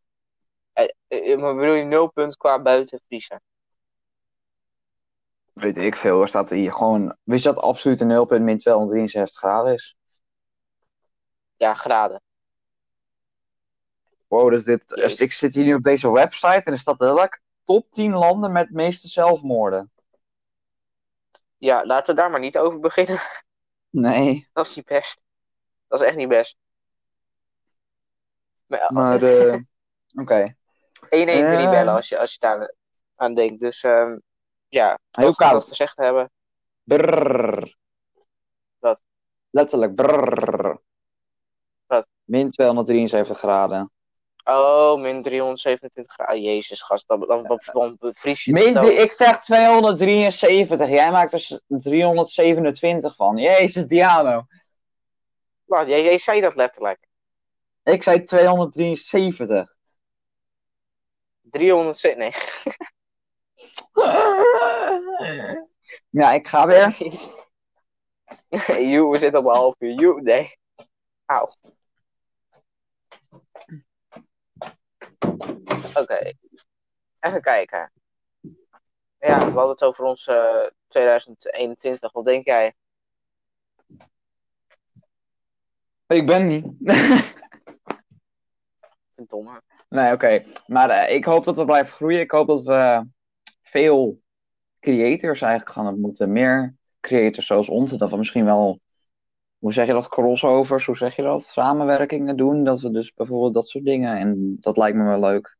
[0.73, 3.41] Eh, eh, maar bedoel je nul punt qua buiten vriezen?
[5.55, 7.15] Weet ik veel, er staat hier gewoon...
[7.23, 9.95] Wist je dat het absolute nulpunt min 273 graden is?
[11.55, 12.21] Ja, graden.
[14.27, 15.19] Wow, dus dit, Jezus.
[15.19, 18.71] ik zit hier nu op deze website en er staat letterlijk top 10 landen met
[18.71, 19.91] meeste zelfmoorden.
[21.57, 23.19] Ja, laten we daar maar niet over beginnen.
[23.89, 25.21] Nee, Dat is niet best.
[25.87, 26.57] Dat is echt niet best.
[28.65, 29.59] Maar, ja, maar eh,
[30.13, 30.55] Oké,
[31.09, 31.69] 113 Eh.
[31.69, 32.73] bellen als je, als je daar
[33.15, 33.59] aan denkt.
[33.59, 34.17] Dus ehm,
[34.75, 35.63] ja, heel koud.
[35.63, 36.31] gezegd hebben.
[36.83, 37.75] Brrr.
[38.79, 39.01] Wat?
[39.49, 40.81] Letterlijk, brrr.
[41.85, 42.07] Wat?
[42.23, 43.91] Min 273 graden.
[44.43, 46.41] Oh, min 327 graden.
[46.41, 47.07] Jezus, gast.
[47.07, 53.37] Dan, dan, dan, dan bevries je Min, ik zeg 273, jij maakt er 327 van.
[53.37, 54.45] Jezus, Diano.
[55.65, 57.07] Wacht, jij, jij zei dat letterlijk.
[57.83, 59.77] Ik zei 273.
[61.41, 62.15] 300...
[62.17, 62.31] Nee.
[66.09, 66.97] Ja, ik ga weer.
[68.91, 69.93] you, we zitten op een half uur.
[69.93, 70.57] You, nee.
[71.25, 71.53] Auw.
[75.93, 76.33] Oké.
[77.19, 77.91] Even kijken.
[79.19, 82.11] Ja, we hadden het over ons eh, 2021.
[82.11, 82.73] Wat denk jij?
[86.07, 86.65] Ik ben niet.
[89.29, 89.61] Domme.
[89.89, 90.43] Nee, oké.
[90.67, 92.19] Maar eh, ik hoop dat we blijven groeien.
[92.19, 93.07] Ik hoop dat we
[93.65, 94.21] veel
[94.79, 96.31] creators eigenlijk gaan ontmoeten.
[96.31, 97.91] Meer creators zoals ons.
[97.91, 98.79] Dat we misschien wel,
[99.57, 101.43] hoe zeg je dat, crossovers, hoe zeg je dat?
[101.43, 102.63] Samenwerkingen doen.
[102.63, 104.17] Dat we dus bijvoorbeeld dat soort dingen.
[104.17, 105.57] En dat lijkt me wel leuk.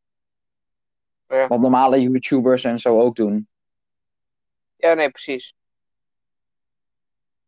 [1.27, 1.47] Ja.
[1.47, 3.47] Wat normale YouTubers en zo ook doen.
[4.75, 5.55] Ja, nee, precies.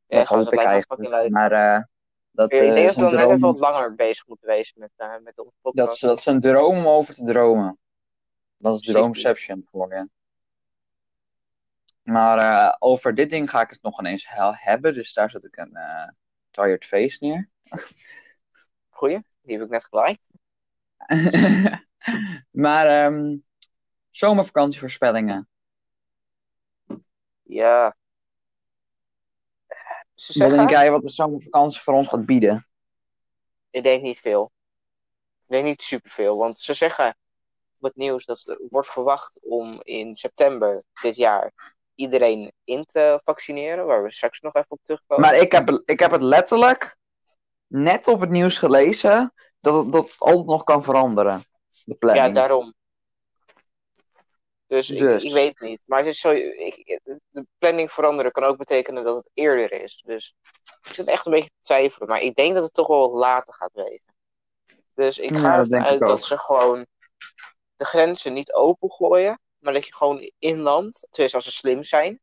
[0.07, 1.29] Ja, dat hoop dat ik eigenlijk.
[1.29, 1.83] Maar eh,
[2.31, 4.91] Dat, ik eh, denk is dat we net even wat langer bezig moeten wezen met,
[4.95, 5.93] eh met dat, podcast.
[5.93, 7.77] is, dat is een droom om over te dromen.
[8.57, 9.01] Dat is Precies.
[9.01, 10.07] droomception voor je.
[12.07, 14.93] Maar eh, over dit ding ga ik het nog ineens he- hebben.
[14.93, 16.09] Dus daar zet ik een eh,
[16.51, 17.49] tired face neer.
[18.89, 20.19] Goeie, die heb ik net gelijk.
[22.65, 23.37] maar ehm
[24.09, 25.49] zomervakantievoorspellingen.
[27.43, 27.95] Ja.
[30.13, 32.67] Ze Wat denk jij wat de zomervakantie voor ons gaat bieden?
[33.69, 34.51] ik denk niet veel.
[35.43, 37.17] Ik denk niet superveel, want ze zeggen
[37.77, 43.21] op het nieuws dat er wordt verwacht om in september dit jaar iedereen in te
[43.23, 45.25] vaccineren, waar we straks nog even op terugkomen.
[45.25, 46.97] Maar ik heb, ik heb het letterlijk
[47.67, 51.43] net op het nieuws gelezen dat het, dat het altijd nog kan veranderen.
[51.69, 52.35] De ja, planning.
[52.35, 52.73] daarom.
[54.67, 55.23] Dus, Dus.
[55.23, 55.81] Ik, ik weet het niet.
[55.85, 60.03] Maar het is zo, ik, de planning veranderen kan ook betekenen dat het eerder is.
[60.05, 60.35] Dus
[60.87, 62.07] ik zit echt een beetje te twijfelen.
[62.07, 64.15] Maar ik denk dat het toch wel later gaat wezen.
[64.93, 66.85] Dus ik Ja, ga ervan uit dat ze gewoon
[67.75, 69.39] de grenzen niet opengooien.
[69.59, 72.19] Maar dat je gewoon inland, tenminste als ze slim zijn,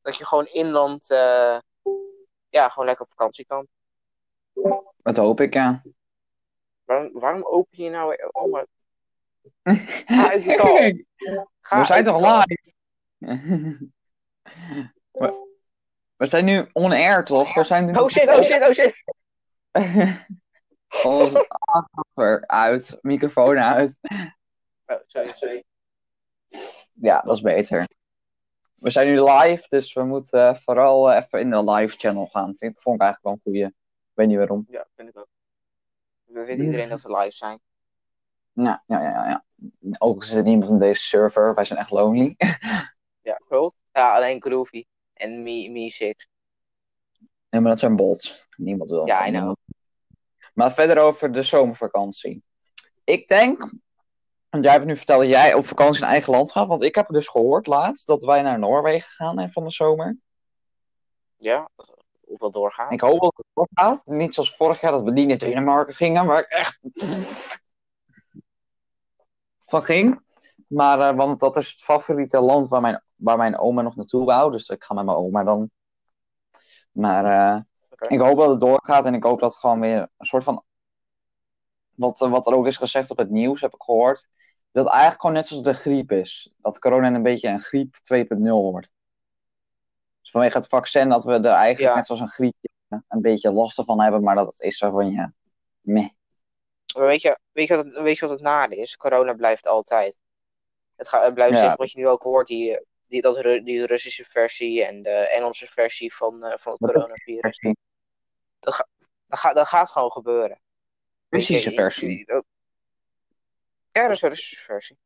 [0.00, 1.58] dat je gewoon inland eh,
[2.48, 3.66] ja, gewoon lekker op vakantie kan.
[4.96, 5.82] Dat hoop ik, ja.
[6.84, 8.16] Waarom, waarom open je nou?
[8.32, 8.66] Oh, maar...
[10.06, 11.04] Ga uit de kal.
[11.60, 12.58] Ga We zijn toch live?
[15.10, 15.56] we,
[16.16, 17.54] we zijn nu on-air, toch?
[17.54, 17.92] We zijn nu...
[17.92, 18.94] Oh shit, oh shit, oh shit.
[21.94, 23.98] After uit, microfoon uit.
[24.86, 25.64] Oh, sorry, sorry.
[26.94, 27.88] Ja, dat is beter.
[28.74, 32.26] We zijn nu live, dus we moeten eh, vooral eh, even in de live channel
[32.26, 32.54] gaan.
[32.58, 33.66] Vind, vond ik eigenlijk wel een goeie.
[33.66, 34.66] Ik weet niet waarom.
[34.68, 35.28] Ja, vind ik ook.
[36.24, 37.60] We weten iedereen dat we live zijn.
[38.52, 39.44] Ja, ja, ja, ja.
[39.98, 41.54] Ook is er niemand in deze server.
[41.54, 42.34] Wij zijn echt lonely.
[43.22, 43.76] Ja, klopt.
[43.92, 46.28] Ja, alleen Groovy en Me, Me 6.
[47.50, 48.46] Nee, maar dat zijn bots.
[48.56, 49.06] Niemand wil.
[49.06, 49.56] Ja, I know.
[50.54, 52.42] Maar verder over de zomervakantie.
[53.04, 53.72] Ik denk,
[54.54, 56.68] want jij hebt nu verteld dat jij op vakantie in eigen land gaat.
[56.68, 60.16] Want ik heb dus gehoord laatst dat wij naar Noorwegen gaan hè, van de zomer.
[61.36, 61.70] Ja,
[62.20, 62.90] hoeveel doorgaan.
[62.90, 64.06] Ik hoop dat het doorgaat.
[64.06, 66.80] Niet zoals vorig jaar dat we niet naar Denemarken gingen, waar ik echt
[69.66, 70.22] van ging.
[70.66, 74.24] Maar, eh, want dat is het favoriete land waar mijn, waar mijn oma nog naartoe
[74.24, 74.50] wou.
[74.50, 75.70] Dus ik ga met mijn oma dan.
[76.90, 77.60] Maar eh,
[78.08, 80.64] ik hoop dat het doorgaat en ik hoop dat het gewoon weer een soort van.
[81.94, 84.28] Wat, eh, wat er ook is gezegd op het nieuws, heb ik gehoord.
[84.74, 86.52] Dat eigenlijk gewoon net zoals de griep is.
[86.56, 88.92] Dat corona een beetje een griep 2.0 wordt.
[90.20, 91.94] Dus vanwege het vaccin dat we er eigenlijk Ja.
[91.94, 92.68] net zoals een griepje
[93.08, 94.22] een beetje last van hebben.
[94.22, 95.32] Maar dat is zo van ja,
[95.80, 96.08] meh.
[96.96, 98.96] Maar weet je, weet, je wat, het- weet je wat het nare is?
[98.96, 100.18] Corona blijft altijd.
[100.96, 101.58] Het, gaat, het blijft Ja.
[101.60, 105.66] zeggen wat je nu ook hoort, die, die, dat, die Russische versie en de Engelse
[105.66, 107.58] versie van, eh, van het coronavirus.
[108.60, 108.86] Dat, ga-
[109.26, 110.60] dat, gaat dat gaat gewoon gebeuren.
[111.28, 112.24] Russische je, versie.
[112.24, 112.44] dat-
[113.94, 114.98] Ja, dat is een Russische versie.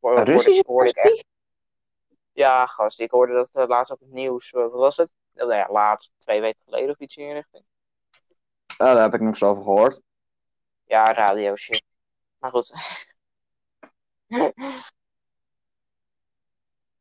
[0.00, 1.16] Hoor- Een Russische hoorde ik versie?
[1.18, 1.26] echt.
[2.32, 4.52] Ja, gast, ik hoorde dat eh, laatst op het nieuws.
[4.52, 5.08] eh, Wat was het?
[5.32, 7.64] Nou ja, laatst, twee weken geleden of iets in die richting.
[8.78, 10.00] Oh, daar heb ik niks over gehoord.
[10.84, 11.82] Ja, radio shit.
[12.38, 12.72] Maar goed.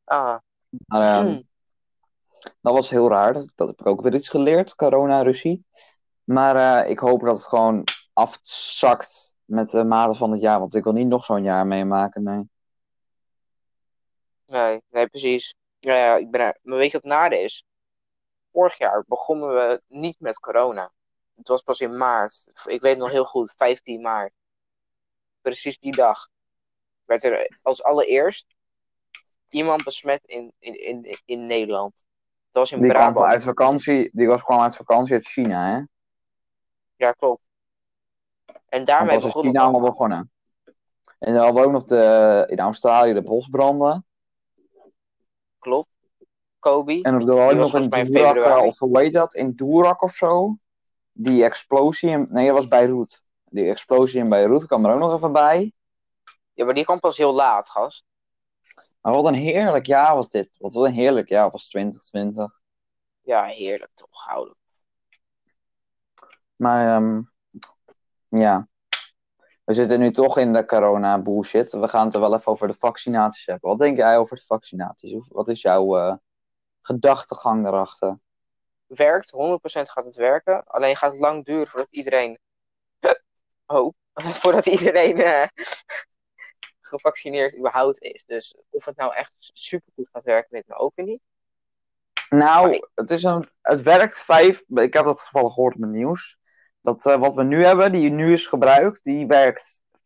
[0.03, 0.37] ah,
[0.87, 1.47] Maar ehm, mm.
[2.61, 3.33] dat was heel raar.
[3.33, 5.65] Dat, dat heb ik ook weer iets geleerd, corona-Russie.
[6.23, 10.59] Maar eh, ik hoop dat het gewoon afzakt met de maanden van het jaar.
[10.59, 12.23] Want ik wil niet nog zo'n jaar meemaken.
[12.23, 12.49] Nee.
[14.45, 15.55] nee, nee, precies.
[15.79, 16.59] Ja, ja, ik ben er.
[16.61, 17.65] Maar weet je wat het nade is?
[18.51, 20.91] Vorig jaar begonnen we niet met corona.
[21.35, 22.47] Het was pas in maart.
[22.65, 24.33] Ik weet nog heel goed, 15 maart.
[25.41, 26.27] Precies die dag.
[27.05, 28.55] Werd er als allereerst
[29.49, 32.03] iemand besmet in, in, in, in Nederland.
[32.51, 33.31] Dat was in Die kwam Brabant.
[33.31, 35.83] uit vakantie, die was, kwam uit vakantie uit China, hè?
[36.95, 37.41] Ja, klopt.
[38.75, 39.81] En daarmee was in begon China allemaal.
[39.81, 40.31] begonnen.
[41.19, 44.05] En dan hadden we ook nog de, in Australië de bosbranden.
[45.59, 45.89] Klopt.
[46.59, 47.01] Kobe.
[47.01, 48.67] En er was ook nog in Doerak, februari.
[48.67, 49.33] of hoe heet dat?
[49.33, 50.57] In Doerak of zo.
[51.11, 53.23] Die explosie, in, nee dat was Beirut.
[53.43, 55.73] Die explosie in Beirut kwam er ook nog even bij.
[56.53, 58.05] Ja, maar die kwam pas heel laat, gast.
[59.01, 60.49] Maar wat een heerlijk jaar was dit.
[60.57, 62.59] Wat een heerlijk jaar was 2020.
[63.21, 64.55] Ja, heerlijk toch, houden.
[66.55, 67.21] Maar ehm,
[68.37, 68.67] ja,
[69.65, 71.71] we zitten nu toch in de corona bullshit.
[71.71, 73.69] We gaan het er wel even over de vaccinaties hebben.
[73.69, 75.27] Wat denk jij over de vaccinaties?
[75.27, 76.15] Wat is jouw eh,
[76.81, 78.19] gedachtegang daarachter?
[78.85, 80.63] Werkt, 100% gaat het werken.
[80.63, 82.39] Alleen gaat het lang duren voordat iedereen.
[83.67, 83.93] Oh,
[84.41, 85.47] voordat iedereen eh,
[86.91, 88.23] gevaccineerd überhaupt is.
[88.25, 91.21] Dus of het nou echt supergoed gaat werken, weet ik nou ook weer niet.
[92.29, 94.63] Nou, het, is een, het werkt vijf.
[94.67, 96.37] Ik heb dat toevallig gehoord op het nieuws.
[96.85, 99.99] Dat eh, wat we nu hebben, die nu is gebruikt, die werkt 95%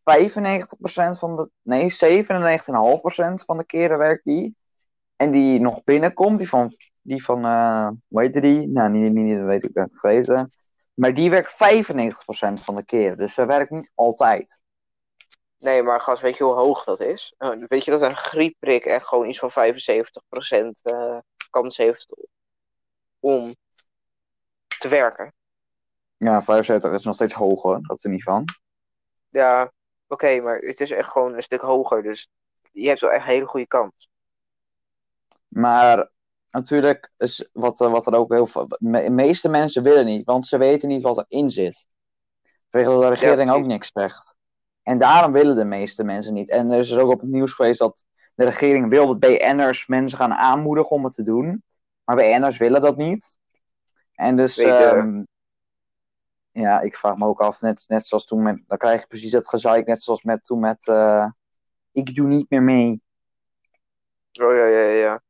[1.19, 1.49] van de.
[1.61, 4.55] Nee, 97,5% van de keren werkt die.
[5.15, 6.75] En die nog binnenkomt, die van.
[7.01, 8.67] Die van eh, hoe heet die?
[8.67, 10.51] Nou, niet, niet, dat weet ik, ben ik vergeten.
[10.93, 11.55] Maar die werkt 95%
[12.63, 13.17] van de keren.
[13.17, 14.61] Dus ze werkt niet altijd.
[15.57, 17.35] Nee, maar gast, weet je hoe hoog dat is?
[17.37, 19.53] Uh, weet je dat een griepprik echt gewoon iets van 75%
[20.83, 21.17] uh,
[21.49, 22.07] kans heeft
[23.19, 23.55] om
[24.79, 25.33] te werken?
[26.19, 28.45] Ja, 75 is nog steeds hoger, dat is er niet van.
[29.29, 29.71] Ja,
[30.07, 32.03] oké, maar het is echt gewoon een stuk hoger.
[32.03, 32.29] Dus
[32.71, 34.09] je hebt wel echt een hele goede kans.
[35.47, 36.09] Maar
[36.51, 38.67] natuurlijk is wat, eh, wat er ook heel veel.
[38.67, 41.87] De meeste mensen willen niet, want ze weten niet wat erin zit.
[42.69, 44.33] Vanwege de regering ook niks zegt.
[44.83, 46.49] En daarom willen de meeste mensen niet.
[46.49, 49.87] En er is dus ook op het nieuws geweest dat de regering wil dat BN'ers
[49.87, 51.63] mensen gaan aanmoedigen om het te doen.
[52.03, 53.37] Maar BN'ers willen dat niet.
[54.13, 54.55] En dus,
[56.51, 59.31] ja, ik vraag me ook af, net, net zoals toen met, dan krijg je precies
[59.31, 61.29] het gezeik, net zoals met toen met, eh,
[61.91, 63.01] ik doe niet meer mee.
[64.41, 65.21] Oh ja, ja, ja.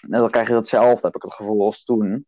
[0.00, 2.26] En dan krijg je hetzelfde, heb ik het gevoel, als toen.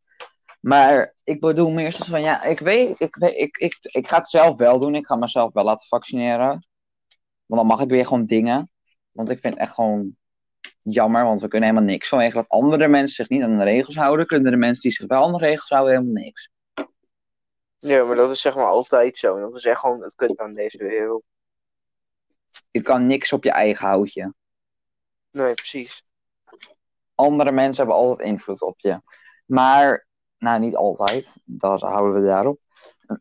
[0.61, 4.28] Maar ik bedoel meer van, ja, ik weet, ik, weet ik, ik, ik ga het
[4.28, 4.94] zelf wel doen.
[4.94, 6.66] Ik ga mezelf wel laten vaccineren.
[7.46, 8.70] Want dan mag ik weer gewoon dingen.
[9.11, 10.16] Want ik vind het echt gewoon
[10.78, 12.09] jammer, want we kunnen helemaal niks.
[12.09, 15.06] Vanwege dat andere mensen zich niet aan de regels houden, kunnen de mensen die zich
[15.06, 16.50] wel aan de regels houden helemaal niks.
[17.81, 19.40] Ja, maar dat is zeg maar altijd zo.
[19.40, 21.23] Dat is echt gewoon het kut aan deze wereld.
[22.71, 24.35] Je kan niks op je eigen houtje.
[25.31, 26.05] Nee, precies.
[27.14, 29.01] Andere mensen hebben altijd invloed op je.
[29.47, 30.07] Maar,
[30.38, 32.61] nou niet altijd, daar houden we daarop.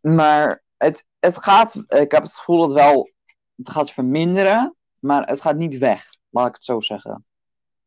[0.02, 3.12] Maar het, het gaat, ik heb het gevoel dat wel,
[3.56, 7.26] het gaat verminderen, maar het gaat niet weg, laat ik het zo zeggen.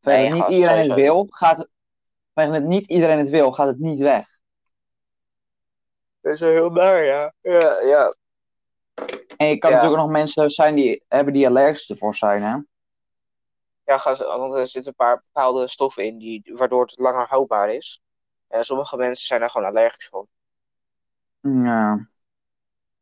[0.00, 1.68] Nee, niet iedereen het wil, gaat
[2.34, 4.40] het niet iedereen het wil, gaat het niet weg.
[6.22, 7.32] Dat is wel heel naar, ja.
[7.40, 8.14] Ja, ja.
[9.36, 9.76] En je kan Ja.
[9.76, 12.56] natuurlijk nog mensen zijn die hebben die allergisch ervoor zijn, hè?
[13.84, 18.00] Ja, want er zitten een paar bepaalde stoffen in die, waardoor het langer houdbaar is.
[18.48, 20.26] En sommige mensen zijn daar gewoon allergisch voor.
[21.40, 22.06] Ja,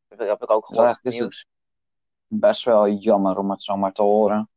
[0.09, 1.47] Dat heb ik ook gehoord is het- nieuws.
[2.27, 4.49] best wel jammer om het zomaar te horen.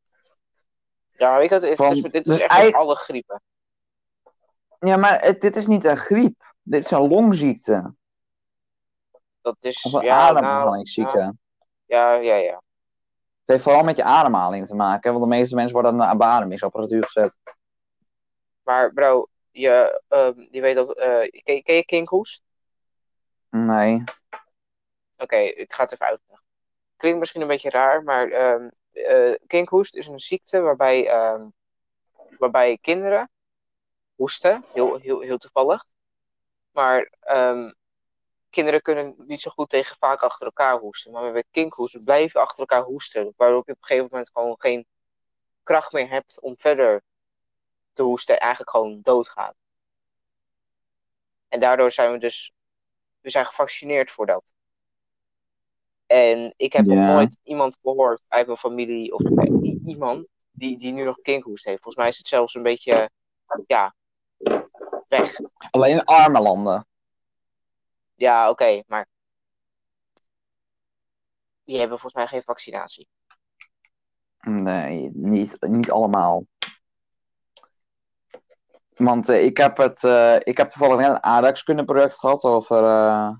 [1.17, 3.41] Ja, maar wat, het is, dit is dus echt eigenlijk- alle griepen.
[4.79, 6.53] Ja, maar het, dit is niet een griep.
[6.61, 7.93] Dit is een longziekte.
[9.43, 11.17] Dat is, Of een ja, nou, ademhalingsziekte.
[11.17, 11.33] nou,
[11.85, 12.61] ja, ja, ja.
[13.39, 16.17] Het heeft vooral met je ademhaling te maken, want de meeste mensen worden aan een
[16.17, 17.37] beademingsapparatuur gezet.
[18.63, 22.41] Maar bro, je, ehm, je weet dat, eh ken, ken je kinkhoest?
[23.49, 24.03] Nee.
[25.17, 26.45] Oké, ik ga het even uitleggen.
[26.97, 31.47] Klinkt misschien een beetje raar, maar ehm eh, kinkhoest is een ziekte waarbij, ehm,
[32.37, 33.29] waarbij kinderen
[34.15, 35.85] hoesten, heel, heel, heel toevallig.
[36.71, 37.71] Maar ehm,
[38.53, 41.11] kinderen kunnen niet zo goed tegen vaak achter elkaar hoesten.
[41.11, 44.55] Maar met kinkhoest blijf je achter elkaar hoesten, waardoor je op een gegeven moment gewoon
[44.57, 44.85] geen
[45.63, 47.03] kracht meer hebt om verder
[47.93, 49.55] te hoesten en eigenlijk gewoon doodgaat.
[51.47, 52.53] En daardoor zijn we dus,
[53.21, 54.53] we zijn gevaccineerd voor dat.
[56.05, 60.91] En ik heb nog nooit iemand gehoord uit mijn familie of eh, iemand die, die
[60.91, 61.81] nu nog kinkhoest heeft.
[61.81, 63.09] Volgens mij is het zelfs een beetje,
[63.67, 63.95] ja,
[65.07, 65.39] weg.
[65.71, 66.87] Alleen in arme landen.
[68.23, 69.07] Ja, oké, maar
[71.63, 73.07] die hebben volgens mij geen vaccinatie.
[74.39, 76.45] Nee, niet, niet allemaal.
[78.95, 83.31] Want eh, ik, heb het, eh, ik heb toevallig net een aardrijkskundeproject gehad over, eh,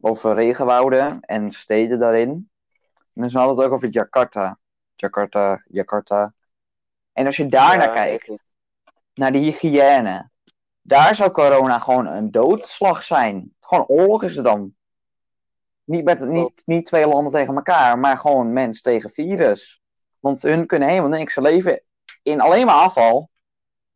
[0.00, 2.50] over regenwouden en steden daarin.
[3.14, 4.58] En we hadden het ook over Jakarta.
[4.94, 6.32] Jakarta, Jakarta.
[7.12, 8.44] En als je daar naar Ja, kijkt,
[9.14, 10.30] naar de hygiëne,
[10.82, 13.54] daar zou corona gewoon een doodslag zijn.
[13.60, 14.74] Gewoon oorlog is er dan.
[15.84, 19.80] Niet, met, niet, niet twee landen tegen elkaar, maar gewoon mens tegen virus.
[20.18, 21.34] Want hun kunnen helemaal niks.
[21.34, 21.82] Ze leven
[22.22, 23.30] in alleen maar afval.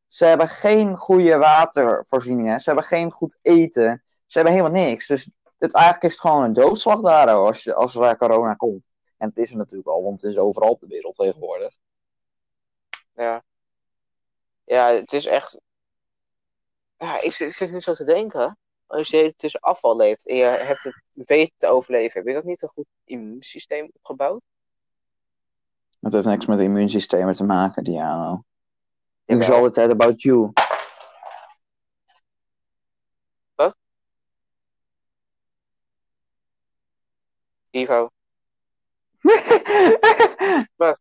[0.07, 2.61] Ze hebben geen goede watervoorzieningen.
[2.61, 4.02] Ze hebben geen goed eten.
[4.27, 5.06] Ze hebben helemaal niks.
[5.06, 8.83] Dus het, eigenlijk is het gewoon een doodslag daar als, als er corona komt.
[9.17, 11.75] En het is er natuurlijk al, want het is overal op de wereld tegenwoordig.
[13.15, 13.42] Ja.
[14.65, 15.61] Ja, het is echt.
[17.05, 18.59] Ja, ik, zit- ik zit nu zo te denken.
[18.87, 22.44] Als je tussen afval leeft en je hebt het weten te overleven, heb je dat
[22.44, 24.42] niet een goed immuunsysteem opgebouwd?
[26.00, 28.44] Het heeft niks met immuunsystemen te maken, Diano.
[29.25, 30.52] Ik het het about you.
[37.71, 38.11] Ivo.
[40.77, 41.00] Wat?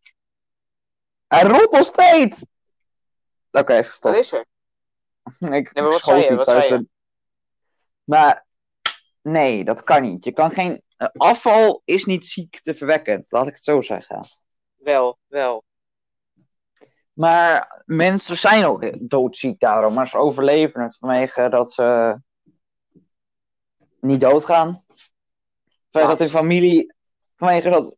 [1.28, 2.44] Hij rolt nog steeds!
[3.52, 4.12] Oké, even stop.
[4.12, 4.46] Wat is er?
[5.40, 6.34] Ik, maar ik wat schoot zei je?
[6.34, 6.88] iets Wat uit zei
[8.04, 8.46] Maar
[9.24, 10.24] Nee, dat kan niet.
[10.24, 10.82] Je kan geen...
[10.98, 14.26] eh, afval is niet ziekteverwekkend, laat ik het zo zeggen.
[14.76, 15.64] Wel, wel.
[17.14, 22.20] Maar mensen zijn ook doodziek daarom, maar ze overleven het vanwege dat ze
[24.00, 24.86] niet doodgaan.
[25.92, 26.94] Vanwege dat hun familie,
[27.36, 27.96] vanwege dat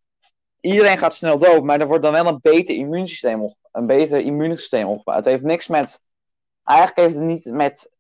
[0.62, 4.88] iedereen gaat snel dood, maar er wordt dan wel een beter immuunsysteem, een beter immuunsysteem
[4.88, 5.18] opgebouwd.
[5.18, 6.04] Het heeft niks met,
[6.66, 7.92] eigenlijk heeft het niet met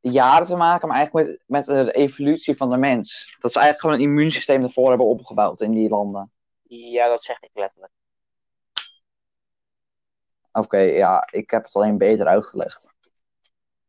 [0.00, 3.36] jaren te maken, maar eigenlijk met, met de evolutie van de mens.
[3.40, 6.32] Dat ze eigenlijk gewoon een immuunsysteem ervoor hebben opgebouwd in die landen.
[6.62, 7.92] Ja, dat zeg ik letterlijk.
[10.52, 12.94] Oké, ja, ik heb het alleen beter uitgelegd.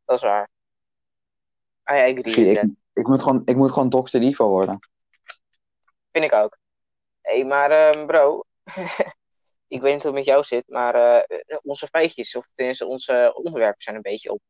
[0.05, 0.49] Dat is waar.
[1.84, 4.43] Ah ja, ik Zie, ik, ik, moet gewoon, ik moet gewoon Dr.
[4.43, 4.80] Worden.
[6.11, 6.57] Vind ik ook.
[7.21, 8.43] Hé, hey, maar ehm, bro.
[9.68, 13.32] ik weet niet hoe het met jou zit, maar eh, onze feitjes, of tenminste onze
[13.36, 14.41] onderwerpen zijn een beetje op.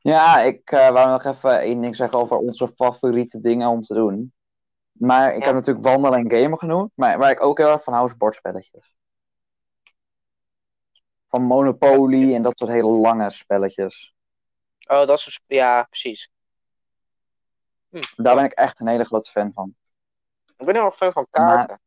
[0.00, 3.94] Ja, ik eh, wou nog even één ding zeggen over onze favoriete dingen om te
[3.94, 4.32] doen.
[4.92, 5.44] Maar ik Ja.
[5.46, 6.90] heb natuurlijk wandelen en gamen genoemd.
[6.94, 8.94] Maar waar ik ook heel erg van hou, is bordspelletjes.
[11.28, 14.14] Van Monopoly en dat soort hele lange spelletjes.
[14.86, 15.40] Oh, dat is.
[15.46, 16.30] Ja, precies.
[18.16, 19.74] Daar ben ik echt een hele grote fan van.
[20.56, 21.80] Ik ben heel erg fan van kaarten.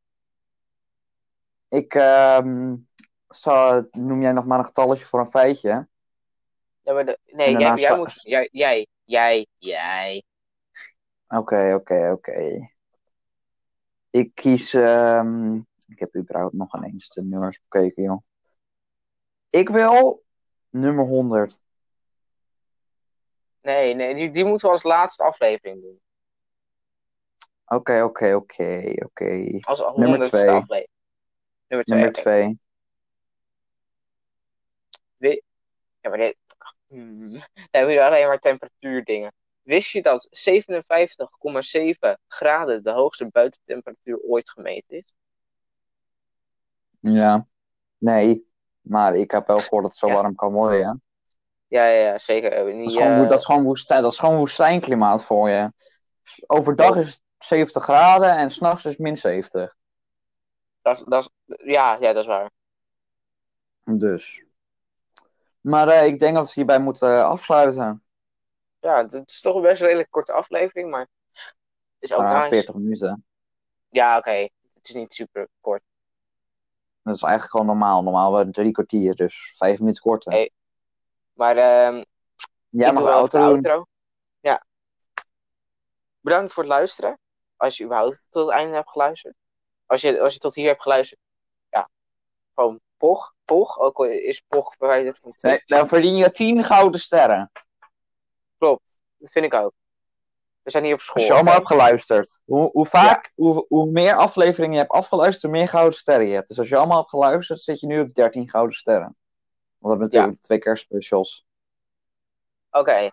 [1.73, 2.75] Ik, ehm,
[3.27, 5.87] zou, noem jij nog maar een getalletje voor een feitje?
[6.81, 8.21] Ja, maar de- nee, jij, jij sla- moet.
[8.21, 10.23] Jij, jij, jij, jij.
[11.27, 12.69] Oké, oké, oké.
[14.09, 14.73] Ik kies.
[14.73, 15.55] ehm,
[15.87, 18.21] ik heb überhaupt nog ineens de nummers bekeken, joh.
[19.49, 20.23] Ik wil
[20.69, 21.61] nummer 100.
[23.61, 26.01] Nee, nee, die, die moeten we als laatste aflevering doen.
[27.65, 29.57] Oké, oké, oké, oké.
[29.61, 30.49] Als Nummer honderdste twee.
[30.49, 30.91] aflevering.
[31.75, 31.97] Nummer twee.
[31.97, 32.21] Nummer oké.
[35.17, 35.43] 2.
[36.01, 36.35] Ja, maar dit.
[36.87, 37.31] Hmm.
[37.31, 39.33] We hebben hier alleen maar temperatuurdingen.
[39.61, 45.13] Wist je dat 57,7 graden de hoogste buitentemperatuur ooit gemeten is?
[46.99, 47.47] Ja.
[47.97, 48.47] Nee.
[48.81, 50.13] Maar ik heb wel gehoord dat het zo Ja.
[50.13, 50.97] warm kan worden, ja.
[51.67, 52.49] Ja, ja, ja zeker.
[52.49, 55.25] We hebben Dat niet, is, gewoon, eh, dat, is gewoon woestijn, dat is gewoon woestijnklimaat
[55.25, 55.71] voor je.
[56.47, 59.75] Overdag is het 70 graden en s'nachts is het min 70.
[60.83, 62.51] Dat, is- dat is- ja, ja, dat is waar.
[63.83, 64.43] Dus.
[65.61, 68.03] Maar eh, ik denk dat we hierbij moeten eh, afsluiten.
[68.79, 71.49] Ja, het is toch een best redelijk korte aflevering, maar het
[71.99, 72.47] is ook Ah, nice.
[72.47, 73.25] 40 minuten.
[73.89, 74.31] Ja, oké.
[74.73, 75.83] Het is niet super kort.
[77.01, 78.03] Dat is eigenlijk gewoon normaal.
[78.03, 80.31] Normaal we drie kwartier, dus vijf minuten korter.
[80.31, 80.51] Hey,
[81.33, 82.03] Maar ehm
[82.69, 83.85] wel even auto de outro.
[84.39, 84.65] Ja.
[86.19, 87.19] Bedankt voor het luisteren.
[87.55, 89.35] Als je überhaupt tot het einde hebt geluisterd.
[89.93, 91.19] Als je, als je tot hier hebt geluisterd.
[91.69, 91.89] Ja.
[92.55, 93.33] Gewoon Pog.
[93.45, 93.79] Pog.
[93.79, 95.51] Ook al is Pog verwijderd van twee.
[95.51, 97.51] Nee, dan verdien je 10 gouden sterren.
[98.57, 98.99] Klopt.
[99.17, 99.73] Dat vind ik ook.
[100.61, 101.15] We zijn hier op school.
[101.15, 102.39] Als je allemaal hebt geluisterd.
[102.45, 106.33] Hoe, hoe vaak, hoe, hoe meer afleveringen je hebt afgeluisterd, hoe meer gouden sterren je
[106.33, 106.47] hebt.
[106.47, 109.01] Dus als je allemaal hebt geluisterd, zit je nu op 13 gouden sterren.
[109.03, 109.15] Want
[109.77, 111.45] we hebben natuurlijk twee kerstspecials.
[112.71, 113.11] Oké.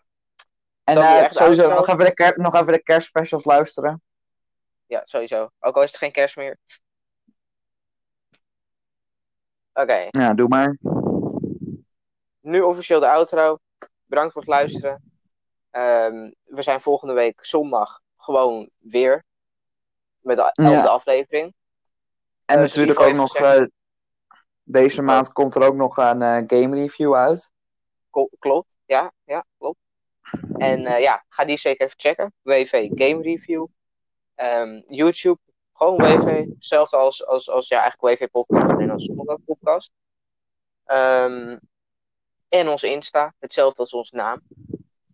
[0.84, 4.02] En echt sowieso nog even, de nog even de kerstspecials luisteren.
[4.90, 5.50] Ja, sowieso.
[5.60, 6.58] Ook al is het geen kerst meer.
[9.72, 10.06] Oké.
[10.10, 10.76] Ja, doe maar.
[12.40, 13.58] Nu officieel de outro.
[14.04, 15.12] Bedankt voor het luisteren.
[15.70, 19.24] Ehm, we zijn volgende week zondag gewoon weer.
[20.20, 20.84] Met de elfde Ja.
[20.84, 21.54] aflevering.
[22.44, 23.64] En Eh, natuurlijk ook nog, eh,
[24.62, 27.50] deze maand komt er ook nog een eh, game review uit.
[28.38, 28.68] Klopt.
[28.84, 29.78] Ja, ja, klopt.
[30.58, 32.32] En ja, ga die zeker even checken.
[32.42, 33.66] WV Game Review.
[34.40, 35.38] Ehm, YouTube.
[35.72, 36.44] Gewoon WV.
[36.44, 38.72] Hetzelfde als, als, als ja, eigenlijk WV Podcast.
[38.72, 39.92] Alleen als zondag podcast.
[40.84, 41.58] Ehm,
[42.48, 43.34] en onze Insta.
[43.38, 44.40] Hetzelfde als onze naam.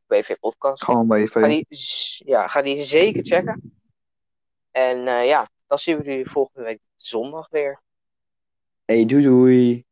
[0.07, 0.85] WV Podcast.
[0.85, 1.49] Gewoon Ga even.
[1.49, 1.67] die,
[2.25, 3.81] ja, ga die zeker checken.
[4.71, 7.81] En eh, ja, dan zien we jullie volgende week zondag weer.
[8.85, 9.86] Hey, doei doei.